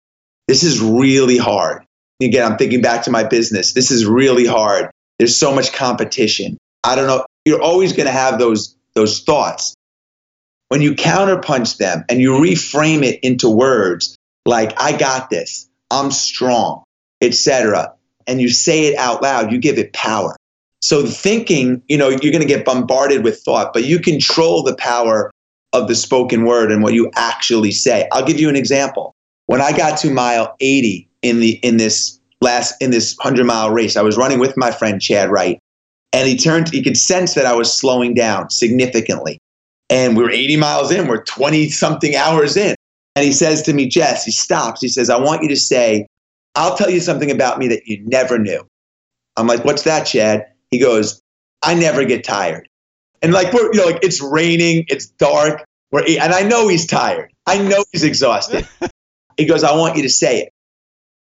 This 0.49 0.63
is 0.63 0.81
really 0.81 1.37
hard. 1.37 1.85
Again, 2.23 2.51
I'm 2.51 2.59
thinking 2.59 2.81
back 2.81 3.03
to 3.05 3.11
my 3.11 3.25
business. 3.25 3.73
This 3.73 3.91
is 3.91 4.07
really 4.07 4.47
hard. 4.47 4.91
There's 5.19 5.37
so 5.39 5.55
much 5.55 5.73
competition. 5.73 6.57
I 6.83 6.95
don't 6.95 7.07
know. 7.07 7.25
You're 7.45 7.63
always 7.63 7.93
going 7.93 8.07
to 8.07 8.13
have 8.13 8.39
those 8.39 8.77
those 8.95 9.21
thoughts. 9.21 9.75
When 10.69 10.81
you 10.81 10.95
counterpunch 10.95 11.77
them 11.77 12.05
and 12.09 12.21
you 12.21 12.33
reframe 12.33 13.03
it 13.03 13.21
into 13.23 13.49
words 13.49 14.17
like 14.47 14.81
I 14.81 14.97
got 14.97 15.31
this, 15.31 15.69
I'm 15.91 16.11
strong, 16.11 16.85
etc., 17.21 17.95
and 18.27 18.41
you 18.41 18.49
say 18.49 18.87
it 18.87 18.97
out 18.97 19.23
loud, 19.23 19.53
you 19.53 19.59
give 19.59 19.79
it 19.79 19.93
power. 19.93 20.37
So 20.85 21.07
thinking, 21.07 21.83
you 21.89 21.97
know, 21.97 22.11
you're 22.11 22.31
going 22.31 22.41
to 22.41 22.45
get 22.45 22.67
bombarded 22.67 23.25
with 23.25 23.41
thought, 23.41 23.73
but 23.73 23.85
you 23.85 23.99
control 23.99 24.63
the 24.63 24.77
power 24.77 25.31
of 25.73 25.89
the 25.89 25.95
spoken 25.95 26.45
word 26.45 26.71
and 26.71 26.83
what 26.83 26.93
you 26.93 27.11
actually 27.17 27.71
say. 27.71 28.07
I'll 28.13 28.25
give 28.25 28.39
you 28.39 28.51
an 28.51 28.55
example. 28.55 29.15
When 29.47 29.63
I 29.63 29.75
got 29.75 29.97
to 30.01 30.11
mile 30.11 30.55
80 30.61 31.09
in 31.23 31.41
the 31.41 31.53
in 31.63 31.79
this 31.79 32.21
last 32.43 32.75
in 32.83 32.91
this 32.91 33.17
100 33.17 33.47
mile 33.47 33.71
race, 33.71 33.97
I 33.97 34.03
was 34.03 34.19
running 34.19 34.39
with 34.39 34.59
my 34.59 34.71
friend 34.71 35.01
Chad 35.01 35.31
Wright, 35.31 35.59
and 36.13 36.29
he 36.29 36.37
turned 36.37 36.69
he 36.69 36.83
could 36.83 36.99
sense 36.99 37.33
that 37.33 37.47
I 37.47 37.55
was 37.55 37.73
slowing 37.73 38.13
down 38.13 38.51
significantly. 38.51 39.39
And 39.89 40.19
we 40.19 40.25
we're 40.25 40.33
80 40.33 40.59
miles 40.59 40.93
in, 40.93 41.09
we're 41.09 41.25
20 41.25 41.71
something 41.71 42.15
hours 42.15 42.59
in. 42.59 42.75
And 43.17 43.25
he 43.25 43.33
says 43.33 43.63
to 43.63 43.73
me, 43.73 43.89
Jess, 43.89 44.27
he 44.27 44.33
stops. 44.33 44.83
He 44.83 44.89
says, 44.89 45.09
I 45.09 45.19
want 45.19 45.43
you 45.43 45.49
to 45.49 45.57
say, 45.57 46.07
I'll 46.57 46.77
tell 46.77 46.91
you 46.91 47.01
something 47.01 47.31
about 47.31 47.59
me 47.59 47.69
that 47.69 47.87
you 47.87 48.03
never 48.05 48.39
knew. 48.39 48.67
I'm 49.39 49.47
like, 49.47 49.65
what's 49.65 49.85
that, 49.85 50.05
Chad? 50.05 50.47
He 50.75 50.81
goes, 50.81 51.23
I 51.63 51.75
never 51.75 52.05
get 52.05 52.25
tired. 52.25 52.69
And 53.23 53.33
like 53.33 53.53
we're, 53.53 53.73
you 53.73 53.79
know, 53.79 53.87
like 53.87 54.03
it's 54.03 54.21
raining, 54.21 54.87
it's 54.89 55.07
dark, 55.07 55.65
we're, 55.93 56.03
and 56.03 56.33
I 56.33 56.43
know 56.43 56.67
he's 56.67 56.87
tired. 56.89 57.33
I 57.47 57.59
know 57.59 57.85
he's 57.93 58.03
exhausted. 58.03 58.67
he 59.37 59.47
goes, 59.47 59.63
I 59.63 59.77
want 59.77 59.97
you 59.97 60.03
to 60.03 60.09
say 60.09 60.41
it. 60.41 60.53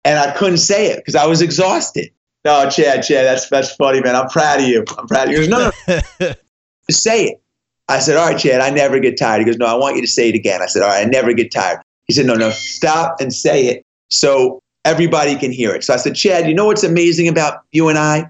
And 0.03 0.19
I 0.19 0.31
couldn't 0.31 0.57
say 0.57 0.87
it 0.87 0.97
because 0.97 1.15
I 1.15 1.25
was 1.25 1.41
exhausted. 1.41 2.11
No, 2.43 2.69
Chad, 2.69 3.03
Chad, 3.03 3.25
that's 3.25 3.47
that's 3.47 3.73
funny, 3.75 4.01
man. 4.01 4.17
I'm 4.17 4.27
proud 4.27 4.59
of 4.59 4.67
you. 4.67 4.83
I'm 4.97 5.07
proud 5.07 5.29
of 5.29 5.33
you. 5.33 5.41
He 5.41 5.47
goes, 5.47 5.49
no, 5.49 5.71
no. 5.87 6.33
say 6.89 7.27
it. 7.27 7.41
I 7.87 7.99
said, 7.99 8.17
all 8.17 8.27
right, 8.27 8.37
Chad, 8.37 8.59
I 8.59 8.69
never 8.71 8.99
get 8.99 9.17
tired. 9.17 9.39
He 9.39 9.45
goes, 9.45 9.57
no, 9.57 9.65
I 9.65 9.75
want 9.75 9.95
you 9.95 10.01
to 10.01 10.07
say 10.07 10.27
it 10.27 10.35
again. 10.35 10.61
I 10.61 10.65
said, 10.65 10.81
all 10.81 10.89
right, 10.89 11.07
I 11.07 11.09
never 11.09 11.31
get 11.31 11.51
tired. 11.51 11.79
He 12.07 12.13
said, 12.13 12.25
no, 12.25 12.35
no, 12.35 12.49
stop 12.51 13.21
and 13.21 13.33
say 13.33 13.67
it 13.67 13.85
so 14.09 14.59
everybody 14.85 15.35
can 15.35 15.51
hear 15.51 15.73
it. 15.73 15.83
So 15.83 15.93
I 15.93 15.97
said, 15.97 16.15
Chad, 16.15 16.47
you 16.47 16.53
know 16.53 16.65
what's 16.65 16.83
amazing 16.83 17.27
about 17.27 17.61
you 17.71 17.87
and 17.87 17.97
I? 17.97 18.29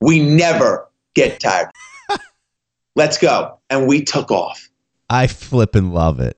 We 0.00 0.20
never 0.20 0.88
get 1.14 1.40
tired. 1.40 1.70
Let's 2.96 3.18
go. 3.18 3.58
And 3.70 3.86
we 3.86 4.02
took 4.02 4.30
off. 4.30 4.68
I 5.10 5.26
flip 5.26 5.74
and 5.74 5.94
love 5.94 6.20
it. 6.20 6.36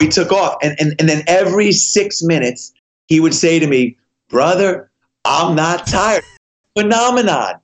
We 0.00 0.08
took 0.08 0.32
off. 0.32 0.56
And, 0.62 0.76
and, 0.78 0.94
and 0.98 1.08
then 1.08 1.22
every 1.26 1.72
six 1.72 2.22
minutes, 2.22 2.72
he 3.06 3.20
would 3.20 3.34
say 3.34 3.58
to 3.58 3.66
me, 3.66 3.96
Brother, 4.28 4.90
I'm 5.24 5.54
not 5.54 5.86
tired. 5.86 6.24
Phenomenon. 6.78 7.54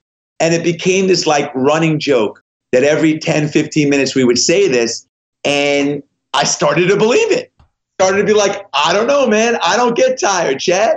And 0.41 0.55
it 0.55 0.63
became 0.63 1.09
this 1.09 1.27
like 1.27 1.51
running 1.55 1.99
joke 1.99 2.43
that 2.73 2.85
every 2.85 3.19
10, 3.19 3.49
15 3.49 3.89
minutes 3.91 4.15
we 4.15 4.25
would 4.25 4.39
say 4.39 4.69
this. 4.69 5.07
And 5.45 6.03
I 6.35 6.45
started 6.45 6.89
to 6.89 6.97
believe 6.97 7.31
it. 7.33 7.53
Started 8.01 8.19
to 8.19 8.25
be 8.25 8.35
like, 8.35 8.65
I 8.73 8.93
don't 8.93 9.07
know, 9.07 9.27
man. 9.27 9.59
I 9.63 9.77
don't 9.77 9.97
get 9.97 10.21
tired, 10.21 10.61
Chad. 10.61 10.97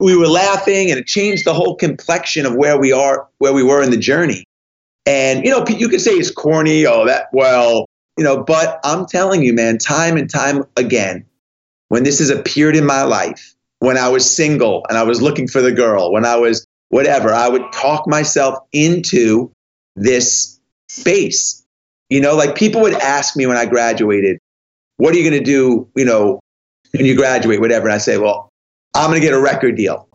We 0.00 0.16
were 0.16 0.28
laughing 0.28 0.90
and 0.90 0.98
it 0.98 1.06
changed 1.06 1.44
the 1.44 1.54
whole 1.54 1.76
complexion 1.76 2.46
of 2.46 2.54
where 2.54 2.78
we 2.78 2.92
are, 2.92 3.28
where 3.38 3.52
we 3.52 3.62
were 3.62 3.82
in 3.82 3.90
the 3.90 3.96
journey. 3.96 4.44
And, 5.06 5.44
you 5.44 5.50
know, 5.50 5.64
you 5.66 5.88
could 5.88 6.00
say 6.00 6.12
it's 6.12 6.30
corny, 6.30 6.86
oh, 6.86 7.06
that, 7.06 7.28
well, 7.32 7.86
you 8.16 8.24
know, 8.24 8.42
but 8.42 8.80
I'm 8.84 9.06
telling 9.06 9.42
you, 9.42 9.54
man, 9.54 9.78
time 9.78 10.16
and 10.16 10.28
time 10.28 10.64
again, 10.76 11.24
when 11.88 12.04
this 12.04 12.18
has 12.18 12.30
appeared 12.30 12.76
in 12.76 12.84
my 12.84 13.02
life, 13.02 13.54
when 13.78 13.96
I 13.96 14.08
was 14.08 14.28
single 14.28 14.84
and 14.88 14.98
I 14.98 15.04
was 15.04 15.22
looking 15.22 15.48
for 15.48 15.62
the 15.62 15.72
girl, 15.72 16.12
when 16.12 16.24
I 16.24 16.36
was 16.36 16.66
whatever, 16.90 17.32
I 17.32 17.48
would 17.48 17.72
talk 17.72 18.06
myself 18.06 18.58
into 18.72 19.52
this 19.96 20.60
space. 20.88 21.64
You 22.10 22.20
know, 22.20 22.36
like 22.36 22.54
people 22.54 22.82
would 22.82 22.94
ask 22.94 23.36
me 23.36 23.46
when 23.46 23.56
I 23.56 23.66
graduated, 23.66 24.38
what 24.96 25.14
are 25.14 25.18
you 25.18 25.28
going 25.28 25.42
to 25.42 25.50
do, 25.50 25.88
you 25.94 26.04
know, 26.04 26.40
when 26.92 27.06
you 27.06 27.14
graduate, 27.14 27.60
whatever. 27.60 27.86
And 27.86 27.94
I 27.94 27.98
say, 27.98 28.18
well, 28.18 28.47
I'm 28.94 29.10
going 29.10 29.20
to 29.20 29.26
get 29.26 29.34
a 29.34 29.40
record 29.40 29.76
deal. 29.76 30.08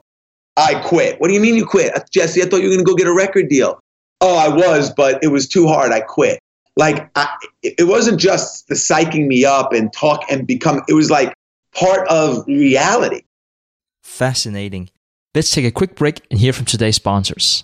I 0.58 0.76
quit. 0.76 1.20
What 1.20 1.30
do 1.30 1.34
you 1.34 1.40
mean 1.40 1.56
you 1.56 1.66
quit? 1.66 1.94
Jesse, 2.12 2.42
I 2.42 2.46
thought 2.46 2.58
you 2.58 2.70
were 2.70 2.76
going 2.76 2.86
to 2.86 2.92
go 2.92 2.96
get 2.96 3.08
a 3.08 3.14
record 3.14 3.50
deal. 3.50 3.80
Oh, 4.22 4.38
I 4.38 4.48
was, 4.48 4.92
but 4.92 5.24
it 5.24 5.28
was 5.28 5.48
too 5.48 5.68
hard. 5.68 5.92
I 5.92 6.02
quit. 6.02 6.40
Like, 6.76 7.10
I, 7.16 7.28
it 7.62 7.88
wasn't 7.88 8.20
just 8.20 8.68
the 8.68 8.76
psyching 8.76 9.28
me 9.28 9.46
up 9.46 9.74
and 9.74 9.92
talk 9.94 10.24
and 10.30 10.48
become, 10.48 10.82
it 10.88 10.94
was 10.94 11.12
like 11.12 11.34
part 11.74 12.08
of 12.08 12.46
reality. 12.48 13.24
Fascinating. 14.02 14.90
Let's 15.36 15.52
take 15.52 15.66
a 15.66 15.72
quick 15.72 15.96
break 15.96 16.22
and 16.30 16.40
hear 16.40 16.54
from 16.54 16.66
today's 16.66 16.96
sponsors. 16.96 17.64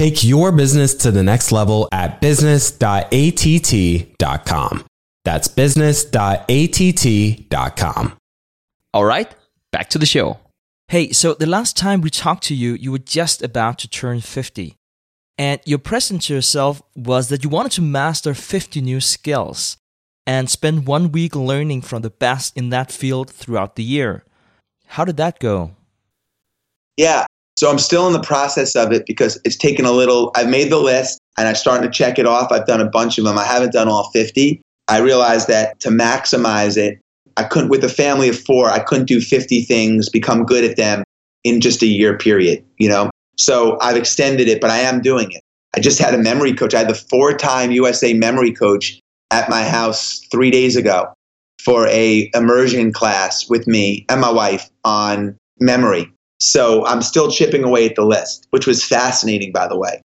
Take 0.00 0.24
your 0.24 0.48
business 0.50 0.94
to 0.94 1.10
the 1.10 1.22
next 1.22 1.52
level 1.52 1.86
at 1.92 2.22
business.att.com. 2.22 4.84
That's 5.26 5.46
business.att.com. 5.46 8.16
All 8.94 9.04
right, 9.04 9.34
back 9.70 9.90
to 9.90 9.98
the 9.98 10.06
show. 10.06 10.38
Hey, 10.88 11.12
so 11.12 11.34
the 11.34 11.44
last 11.44 11.76
time 11.76 12.00
we 12.00 12.08
talked 12.08 12.44
to 12.44 12.54
you, 12.54 12.72
you 12.72 12.92
were 12.92 12.98
just 12.98 13.42
about 13.42 13.78
to 13.80 13.90
turn 13.90 14.22
50. 14.22 14.74
And 15.36 15.60
your 15.66 15.78
present 15.78 16.22
to 16.22 16.32
yourself 16.32 16.80
was 16.96 17.28
that 17.28 17.44
you 17.44 17.50
wanted 17.50 17.72
to 17.72 17.82
master 17.82 18.32
50 18.32 18.80
new 18.80 19.02
skills 19.02 19.76
and 20.26 20.48
spend 20.48 20.86
one 20.86 21.12
week 21.12 21.36
learning 21.36 21.82
from 21.82 22.00
the 22.00 22.08
best 22.08 22.56
in 22.56 22.70
that 22.70 22.90
field 22.90 23.30
throughout 23.30 23.76
the 23.76 23.84
year. 23.84 24.24
How 24.86 25.04
did 25.04 25.18
that 25.18 25.40
go? 25.40 25.72
Yeah, 26.96 27.26
so 27.60 27.70
I'm 27.70 27.78
still 27.78 28.06
in 28.06 28.14
the 28.14 28.22
process 28.22 28.74
of 28.74 28.90
it 28.90 29.04
because 29.04 29.38
it's 29.44 29.54
taken 29.54 29.84
a 29.84 29.92
little. 29.92 30.32
I've 30.34 30.48
made 30.48 30.72
the 30.72 30.78
list 30.78 31.20
and 31.36 31.46
I'm 31.46 31.54
starting 31.54 31.86
to 31.86 31.92
check 31.92 32.18
it 32.18 32.24
off. 32.24 32.50
I've 32.50 32.64
done 32.64 32.80
a 32.80 32.88
bunch 32.88 33.18
of 33.18 33.24
them. 33.24 33.36
I 33.36 33.44
haven't 33.44 33.74
done 33.74 33.86
all 33.86 34.10
50. 34.12 34.62
I 34.88 34.98
realized 35.00 35.46
that 35.48 35.78
to 35.80 35.90
maximize 35.90 36.78
it, 36.78 36.98
I 37.36 37.44
couldn't, 37.44 37.68
with 37.68 37.84
a 37.84 37.90
family 37.90 38.30
of 38.30 38.40
four, 38.40 38.70
I 38.70 38.78
couldn't 38.78 39.04
do 39.04 39.20
50 39.20 39.60
things, 39.64 40.08
become 40.08 40.46
good 40.46 40.64
at 40.64 40.78
them 40.78 41.04
in 41.44 41.60
just 41.60 41.82
a 41.82 41.86
year 41.86 42.16
period, 42.16 42.64
you 42.78 42.88
know? 42.88 43.10
So 43.36 43.76
I've 43.82 43.96
extended 43.98 44.48
it, 44.48 44.62
but 44.62 44.70
I 44.70 44.78
am 44.78 45.02
doing 45.02 45.30
it. 45.30 45.42
I 45.76 45.80
just 45.80 45.98
had 45.98 46.14
a 46.14 46.18
memory 46.18 46.54
coach. 46.54 46.72
I 46.72 46.78
had 46.78 46.88
the 46.88 46.94
four 46.94 47.34
time 47.34 47.72
USA 47.72 48.14
memory 48.14 48.52
coach 48.52 48.98
at 49.30 49.50
my 49.50 49.64
house 49.64 50.18
three 50.32 50.50
days 50.50 50.76
ago 50.76 51.12
for 51.62 51.86
a 51.88 52.30
immersion 52.32 52.90
class 52.90 53.50
with 53.50 53.66
me 53.66 54.06
and 54.08 54.18
my 54.18 54.32
wife 54.32 54.70
on 54.82 55.36
memory. 55.60 56.10
So 56.40 56.86
I'm 56.86 57.02
still 57.02 57.30
chipping 57.30 57.64
away 57.64 57.86
at 57.86 57.96
the 57.96 58.04
list, 58.04 58.46
which 58.50 58.66
was 58.66 58.82
fascinating, 58.82 59.52
by 59.52 59.68
the 59.68 59.76
way. 59.76 60.00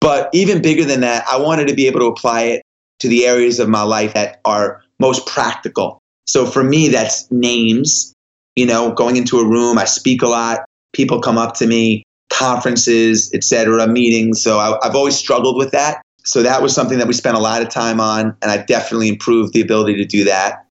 But 0.00 0.30
even 0.32 0.62
bigger 0.62 0.84
than 0.84 1.00
that, 1.00 1.24
I 1.30 1.38
wanted 1.38 1.68
to 1.68 1.74
be 1.74 1.86
able 1.86 2.00
to 2.00 2.06
apply 2.06 2.42
it 2.42 2.62
to 3.00 3.08
the 3.08 3.26
areas 3.26 3.58
of 3.58 3.68
my 3.68 3.82
life 3.82 4.14
that 4.14 4.40
are 4.44 4.82
most 4.98 5.26
practical. 5.26 6.00
So 6.26 6.46
for 6.46 6.64
me, 6.64 6.88
that's 6.88 7.30
names. 7.30 8.12
You 8.56 8.66
know, 8.66 8.92
going 8.92 9.16
into 9.16 9.38
a 9.38 9.46
room, 9.46 9.78
I 9.78 9.84
speak 9.84 10.22
a 10.22 10.28
lot. 10.28 10.64
People 10.94 11.20
come 11.20 11.38
up 11.38 11.54
to 11.56 11.66
me, 11.66 12.02
conferences, 12.32 13.32
etc., 13.34 13.86
meetings. 13.86 14.42
So 14.42 14.58
I, 14.58 14.78
I've 14.84 14.96
always 14.96 15.16
struggled 15.16 15.56
with 15.56 15.70
that. 15.72 16.02
So 16.24 16.42
that 16.42 16.62
was 16.62 16.74
something 16.74 16.98
that 16.98 17.06
we 17.06 17.14
spent 17.14 17.36
a 17.36 17.40
lot 17.40 17.62
of 17.62 17.68
time 17.68 18.00
on, 18.00 18.36
and 18.42 18.50
I 18.50 18.58
definitely 18.58 19.08
improved 19.08 19.52
the 19.52 19.60
ability 19.60 19.96
to 19.96 20.04
do 20.04 20.24
that. 20.24 20.66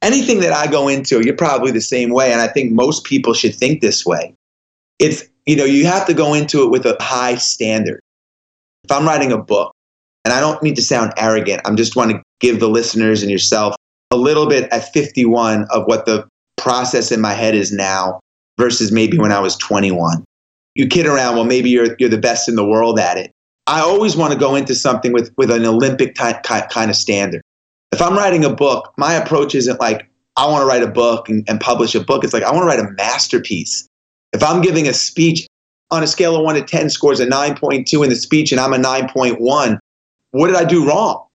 Anything 0.00 0.40
that 0.40 0.52
I 0.52 0.70
go 0.70 0.88
into, 0.88 1.20
you're 1.20 1.36
probably 1.36 1.70
the 1.70 1.80
same 1.80 2.10
way, 2.10 2.32
and 2.32 2.40
I 2.40 2.48
think 2.48 2.72
most 2.72 3.04
people 3.04 3.34
should 3.34 3.54
think 3.54 3.80
this 3.80 4.06
way 4.06 4.34
it's 5.02 5.24
you 5.46 5.56
know 5.56 5.64
you 5.64 5.84
have 5.86 6.06
to 6.06 6.14
go 6.14 6.34
into 6.34 6.62
it 6.62 6.70
with 6.70 6.86
a 6.86 6.96
high 7.00 7.34
standard. 7.34 8.00
If 8.84 8.90
i'm 8.90 9.06
writing 9.06 9.32
a 9.32 9.38
book 9.38 9.72
and 10.24 10.32
i 10.32 10.40
don't 10.40 10.62
need 10.62 10.76
to 10.76 10.82
sound 10.82 11.12
arrogant 11.16 11.62
i'm 11.64 11.76
just 11.76 11.96
want 11.96 12.10
to 12.10 12.22
give 12.40 12.60
the 12.60 12.68
listeners 12.68 13.22
and 13.22 13.30
yourself 13.30 13.74
a 14.10 14.16
little 14.16 14.46
bit 14.46 14.70
at 14.72 14.92
51 14.92 15.66
of 15.70 15.84
what 15.86 16.06
the 16.06 16.26
process 16.56 17.12
in 17.12 17.20
my 17.20 17.32
head 17.32 17.54
is 17.54 17.72
now 17.72 18.20
versus 18.58 18.90
maybe 18.92 19.18
when 19.18 19.32
i 19.32 19.38
was 19.38 19.56
21 19.56 20.24
you 20.74 20.86
kid 20.86 21.06
around 21.06 21.36
well 21.36 21.44
maybe 21.44 21.70
you're, 21.70 21.94
you're 21.98 22.08
the 22.08 22.18
best 22.18 22.48
in 22.48 22.56
the 22.56 22.66
world 22.66 22.98
at 22.98 23.18
it. 23.18 23.30
I 23.66 23.80
always 23.80 24.16
want 24.16 24.32
to 24.32 24.38
go 24.38 24.54
into 24.56 24.74
something 24.74 25.12
with, 25.12 25.32
with 25.36 25.50
an 25.50 25.64
olympic 25.64 26.14
type, 26.14 26.42
kind 26.42 26.90
of 26.90 26.96
standard. 26.96 27.42
If 27.92 28.02
i'm 28.02 28.16
writing 28.16 28.44
a 28.44 28.54
book 28.54 28.92
my 28.96 29.14
approach 29.14 29.54
isn't 29.54 29.80
like 29.80 30.08
i 30.36 30.46
want 30.46 30.62
to 30.62 30.66
write 30.66 30.82
a 30.82 30.90
book 30.90 31.28
and, 31.28 31.44
and 31.48 31.60
publish 31.60 31.94
a 31.94 32.00
book. 32.00 32.24
It's 32.24 32.32
like 32.32 32.42
i 32.42 32.50
want 32.50 32.62
to 32.62 32.66
write 32.66 32.80
a 32.80 32.90
masterpiece 32.92 33.86
if 34.32 34.42
I'm 34.42 34.62
giving 34.62 34.88
a 34.88 34.94
speech 34.94 35.46
on 35.90 36.02
a 36.02 36.06
scale 36.06 36.36
of 36.36 36.44
1 36.44 36.54
to 36.54 36.62
10 36.62 36.90
scores 36.90 37.20
a 37.20 37.26
9.2 37.26 38.02
in 38.02 38.10
the 38.10 38.16
speech 38.16 38.52
and 38.52 38.60
I'm 38.60 38.72
a 38.72 38.78
9.1, 38.78 39.78
what 40.30 40.46
did 40.46 40.56
I 40.56 40.64
do 40.64 40.86
wrong? 40.86 41.26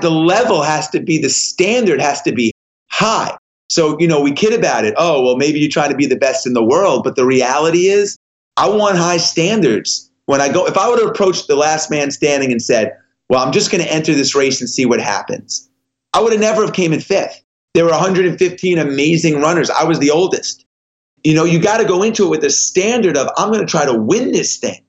the 0.00 0.10
level 0.10 0.62
has 0.62 0.88
to 0.90 1.00
be, 1.00 1.18
the 1.18 1.30
standard 1.30 2.00
has 2.00 2.22
to 2.22 2.32
be 2.32 2.52
high. 2.90 3.36
So, 3.68 3.98
you 4.00 4.08
know, 4.08 4.20
we 4.20 4.32
kid 4.32 4.52
about 4.52 4.84
it. 4.84 4.94
Oh, 4.96 5.22
well, 5.22 5.36
maybe 5.36 5.60
you're 5.60 5.70
trying 5.70 5.90
to 5.90 5.96
be 5.96 6.06
the 6.06 6.16
best 6.16 6.46
in 6.46 6.54
the 6.54 6.64
world. 6.64 7.04
But 7.04 7.16
the 7.16 7.24
reality 7.24 7.86
is, 7.86 8.16
I 8.56 8.68
want 8.68 8.98
high 8.98 9.18
standards. 9.18 10.10
When 10.26 10.40
I 10.40 10.52
go, 10.52 10.66
if 10.66 10.76
I 10.76 10.88
would 10.88 10.98
have 11.00 11.08
approached 11.08 11.48
the 11.48 11.56
last 11.56 11.90
man 11.90 12.10
standing 12.10 12.52
and 12.52 12.62
said, 12.62 12.96
well, 13.28 13.44
I'm 13.44 13.52
just 13.52 13.70
going 13.70 13.82
to 13.82 13.92
enter 13.92 14.12
this 14.12 14.34
race 14.34 14.60
and 14.60 14.68
see 14.68 14.86
what 14.86 15.00
happens, 15.00 15.68
I 16.12 16.20
would 16.20 16.32
have 16.32 16.40
never 16.40 16.62
have 16.64 16.74
came 16.74 16.92
in 16.92 17.00
fifth. 17.00 17.42
There 17.74 17.84
were 17.84 17.90
115 17.90 18.78
amazing 18.78 19.40
runners. 19.40 19.70
I 19.70 19.84
was 19.84 20.00
the 20.00 20.10
oldest. 20.10 20.64
You 21.22 21.34
know, 21.34 21.44
you 21.44 21.60
got 21.60 21.78
to 21.78 21.84
go 21.84 22.02
into 22.02 22.26
it 22.26 22.30
with 22.30 22.44
a 22.44 22.50
standard 22.50 23.16
of, 23.16 23.28
I'm 23.36 23.50
going 23.50 23.60
to 23.60 23.70
try 23.70 23.84
to 23.84 23.94
win 23.94 24.32
this 24.32 24.56
thing. 24.56 24.84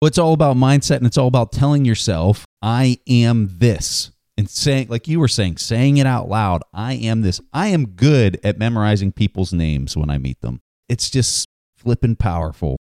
Well, 0.00 0.08
it's 0.08 0.18
all 0.18 0.32
about 0.32 0.56
mindset 0.56 0.96
and 0.96 1.06
it's 1.06 1.16
all 1.16 1.28
about 1.28 1.52
telling 1.52 1.84
yourself, 1.84 2.44
I 2.60 2.98
am 3.08 3.48
this. 3.58 4.10
And 4.36 4.48
saying, 4.48 4.88
like 4.88 5.06
you 5.08 5.20
were 5.20 5.28
saying, 5.28 5.58
saying 5.58 5.98
it 5.98 6.06
out 6.06 6.28
loud, 6.28 6.62
I 6.72 6.94
am 6.94 7.20
this. 7.20 7.40
I 7.52 7.68
am 7.68 7.86
good 7.86 8.40
at 8.42 8.58
memorizing 8.58 9.12
people's 9.12 9.52
names 9.52 9.96
when 9.96 10.10
I 10.10 10.18
meet 10.18 10.40
them. 10.40 10.60
It's 10.88 11.10
just 11.10 11.46
flipping 11.76 12.16
powerful. 12.16 12.78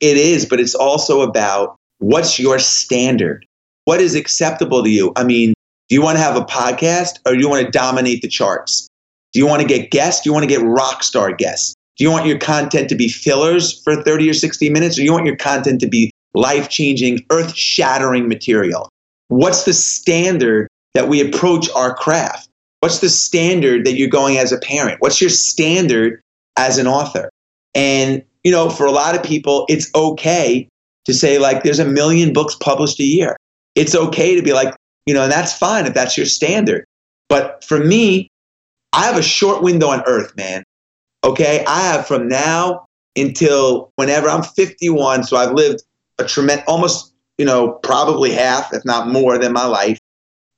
It 0.00 0.16
is, 0.16 0.46
but 0.46 0.60
it's 0.60 0.74
also 0.74 1.22
about 1.22 1.76
what's 1.98 2.38
your 2.38 2.58
standard? 2.58 3.44
What 3.84 4.00
is 4.00 4.14
acceptable 4.14 4.82
to 4.84 4.88
you? 4.88 5.12
I 5.16 5.24
mean, 5.24 5.54
do 5.88 5.94
you 5.94 6.02
want 6.02 6.16
to 6.16 6.22
have 6.22 6.36
a 6.36 6.44
podcast 6.44 7.18
or 7.26 7.34
do 7.34 7.40
you 7.40 7.48
want 7.48 7.66
to 7.66 7.70
dominate 7.70 8.22
the 8.22 8.28
charts? 8.28 8.88
Do 9.32 9.38
you 9.38 9.46
want 9.46 9.62
to 9.62 9.68
get 9.68 9.90
guests? 9.90 10.22
Do 10.22 10.28
you 10.28 10.34
want 10.34 10.44
to 10.44 10.48
get 10.48 10.62
rock 10.62 11.02
star 11.02 11.32
guests? 11.32 11.74
Do 11.96 12.04
you 12.04 12.10
want 12.10 12.26
your 12.26 12.38
content 12.38 12.88
to 12.88 12.94
be 12.94 13.08
fillers 13.08 13.82
for 13.82 14.02
30 14.02 14.30
or 14.30 14.34
60 14.34 14.70
minutes, 14.70 14.98
or 14.98 15.02
you 15.02 15.12
want 15.12 15.26
your 15.26 15.36
content 15.36 15.80
to 15.80 15.88
be 15.88 16.10
life 16.34 16.68
changing, 16.68 17.24
earth 17.30 17.54
shattering 17.54 18.28
material? 18.28 18.88
What's 19.28 19.64
the 19.64 19.72
standard 19.72 20.68
that 20.94 21.08
we 21.08 21.20
approach 21.20 21.70
our 21.70 21.94
craft? 21.94 22.48
What's 22.80 22.98
the 22.98 23.08
standard 23.08 23.86
that 23.86 23.94
you're 23.94 24.08
going 24.08 24.38
as 24.38 24.52
a 24.52 24.58
parent? 24.58 25.00
What's 25.00 25.20
your 25.20 25.30
standard 25.30 26.20
as 26.56 26.78
an 26.78 26.86
author? 26.86 27.30
And, 27.74 28.22
you 28.44 28.50
know, 28.50 28.68
for 28.68 28.86
a 28.86 28.90
lot 28.90 29.14
of 29.14 29.22
people, 29.22 29.66
it's 29.68 29.90
okay 29.94 30.68
to 31.04 31.14
say, 31.14 31.38
like, 31.38 31.62
there's 31.62 31.78
a 31.78 31.84
million 31.84 32.32
books 32.32 32.56
published 32.56 33.00
a 33.00 33.04
year. 33.04 33.36
It's 33.74 33.94
okay 33.94 34.34
to 34.34 34.42
be 34.42 34.52
like, 34.52 34.74
you 35.06 35.14
know, 35.14 35.22
and 35.22 35.32
that's 35.32 35.56
fine 35.56 35.86
if 35.86 35.94
that's 35.94 36.16
your 36.16 36.26
standard. 36.26 36.84
But 37.28 37.64
for 37.64 37.78
me, 37.78 38.28
I 38.92 39.06
have 39.06 39.16
a 39.16 39.22
short 39.22 39.62
window 39.62 39.88
on 39.88 40.02
earth, 40.06 40.36
man. 40.36 40.64
Okay. 41.24 41.64
I 41.66 41.80
have 41.80 42.06
from 42.06 42.28
now 42.28 42.86
until 43.16 43.92
whenever 43.96 44.28
I'm 44.28 44.42
51. 44.42 45.24
So 45.24 45.36
I've 45.36 45.52
lived 45.52 45.82
a 46.18 46.24
tremendous, 46.24 46.64
almost, 46.66 47.14
you 47.38 47.44
know, 47.44 47.72
probably 47.82 48.32
half, 48.32 48.72
if 48.72 48.84
not 48.84 49.08
more 49.08 49.38
than 49.38 49.52
my 49.52 49.64
life. 49.64 49.98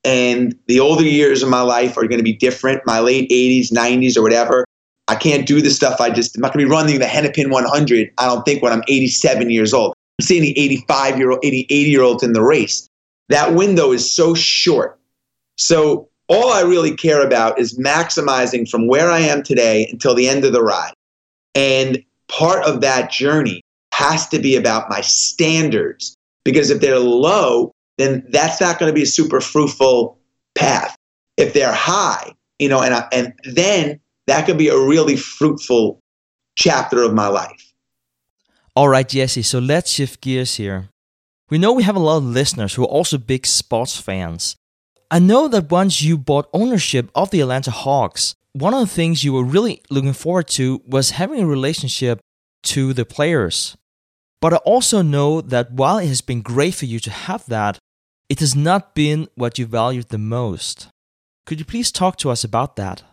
And 0.03 0.55
the 0.67 0.79
older 0.79 1.03
years 1.03 1.41
of 1.41 1.49
my 1.49 1.61
life 1.61 1.97
are 1.97 2.07
going 2.07 2.19
to 2.19 2.23
be 2.23 2.35
different. 2.35 2.81
My 2.85 2.99
late 2.99 3.29
80s, 3.29 3.71
90s, 3.71 4.17
or 4.17 4.21
whatever. 4.21 4.65
I 5.07 5.15
can't 5.15 5.47
do 5.47 5.61
the 5.61 5.69
stuff 5.69 6.01
I 6.01 6.09
just, 6.09 6.35
I'm 6.35 6.41
not 6.41 6.53
going 6.53 6.65
to 6.65 6.69
be 6.69 6.71
running 6.71 6.99
the 6.99 7.07
Hennepin 7.07 7.51
100, 7.51 8.11
I 8.17 8.25
don't 8.25 8.43
think, 8.43 8.63
when 8.63 8.73
I'm 8.73 8.83
87 8.87 9.49
years 9.49 9.73
old. 9.73 9.93
I'm 10.19 10.25
seeing 10.25 10.41
the 10.41 10.57
85 10.57 11.17
year 11.17 11.31
old, 11.31 11.39
80, 11.43 11.67
80 11.69 11.89
year 11.89 12.01
olds 12.01 12.23
in 12.23 12.33
the 12.33 12.41
race. 12.41 12.89
That 13.29 13.53
window 13.53 13.91
is 13.91 14.09
so 14.09 14.33
short. 14.33 14.99
So 15.57 16.09
all 16.27 16.51
I 16.51 16.61
really 16.61 16.95
care 16.95 17.25
about 17.25 17.59
is 17.59 17.77
maximizing 17.77 18.69
from 18.69 18.87
where 18.87 19.09
I 19.11 19.19
am 19.19 19.43
today 19.43 19.87
until 19.91 20.15
the 20.15 20.27
end 20.27 20.43
of 20.43 20.53
the 20.53 20.63
ride. 20.63 20.93
And 21.53 22.03
part 22.27 22.65
of 22.65 22.81
that 22.81 23.11
journey 23.11 23.61
has 23.93 24.27
to 24.29 24.39
be 24.39 24.55
about 24.55 24.89
my 24.89 25.01
standards 25.01 26.15
because 26.43 26.69
if 26.69 26.81
they're 26.81 26.99
low, 26.99 27.71
then 27.97 28.25
that's 28.29 28.59
not 28.59 28.79
going 28.79 28.89
to 28.89 28.93
be 28.93 29.03
a 29.03 29.07
super 29.07 29.39
fruitful 29.39 30.17
path. 30.53 30.95
If 31.37 31.53
they're 31.53 31.73
high, 31.73 32.33
you 32.59 32.69
know, 32.69 32.81
and 32.81 32.93
I, 32.93 33.07
and 33.11 33.33
then 33.43 33.99
that 34.27 34.45
could 34.45 34.57
be 34.57 34.69
a 34.69 34.77
really 34.77 35.15
fruitful 35.15 35.99
chapter 36.57 37.03
of 37.03 37.13
my 37.13 37.27
life. 37.27 37.73
All 38.75 38.89
right, 38.89 39.07
Jesse. 39.07 39.41
So 39.41 39.59
let's 39.59 39.91
shift 39.91 40.21
gears 40.21 40.55
here. 40.55 40.89
We 41.49 41.57
know 41.57 41.71
we 41.73 41.83
have 41.83 41.95
a 41.95 41.99
lot 41.99 42.17
of 42.17 42.25
listeners 42.25 42.73
who 42.73 42.83
are 42.83 42.87
also 42.87 43.17
big 43.17 43.45
sports 43.45 43.97
fans. 43.97 44.55
I 45.11 45.19
know 45.19 45.47
that 45.47 45.69
once 45.69 46.01
you 46.01 46.17
bought 46.17 46.49
ownership 46.53 47.09
of 47.13 47.29
the 47.29 47.41
Atlanta 47.41 47.71
Hawks, 47.71 48.35
one 48.53 48.73
of 48.73 48.79
the 48.79 48.93
things 48.93 49.23
you 49.23 49.33
were 49.33 49.43
really 49.43 49.81
looking 49.89 50.13
forward 50.13 50.47
to 50.49 50.81
was 50.87 51.11
having 51.11 51.41
a 51.41 51.47
relationship 51.47 52.19
to 52.63 52.93
the 52.93 53.05
players. 53.05 53.77
But 54.41 54.53
I 54.53 54.57
also 54.57 55.01
know 55.01 55.41
that 55.41 55.71
while 55.71 55.97
it 55.97 56.07
has 56.07 56.21
been 56.21 56.41
great 56.41 56.75
for 56.75 56.85
you 56.85 56.99
to 56.99 57.11
have 57.11 57.45
that, 57.47 57.77
it 58.29 58.39
has 58.39 58.55
not 58.55 58.95
been 58.95 59.27
what 59.35 59.59
you 59.59 59.65
valued 59.65 60.09
the 60.09 60.17
most. 60.17 60.87
Could 61.45 61.59
you 61.59 61.65
please 61.65 61.91
talk 61.91 62.17
to 62.17 62.31
us 62.31 62.43
about 62.43 62.75
that? 62.75 63.03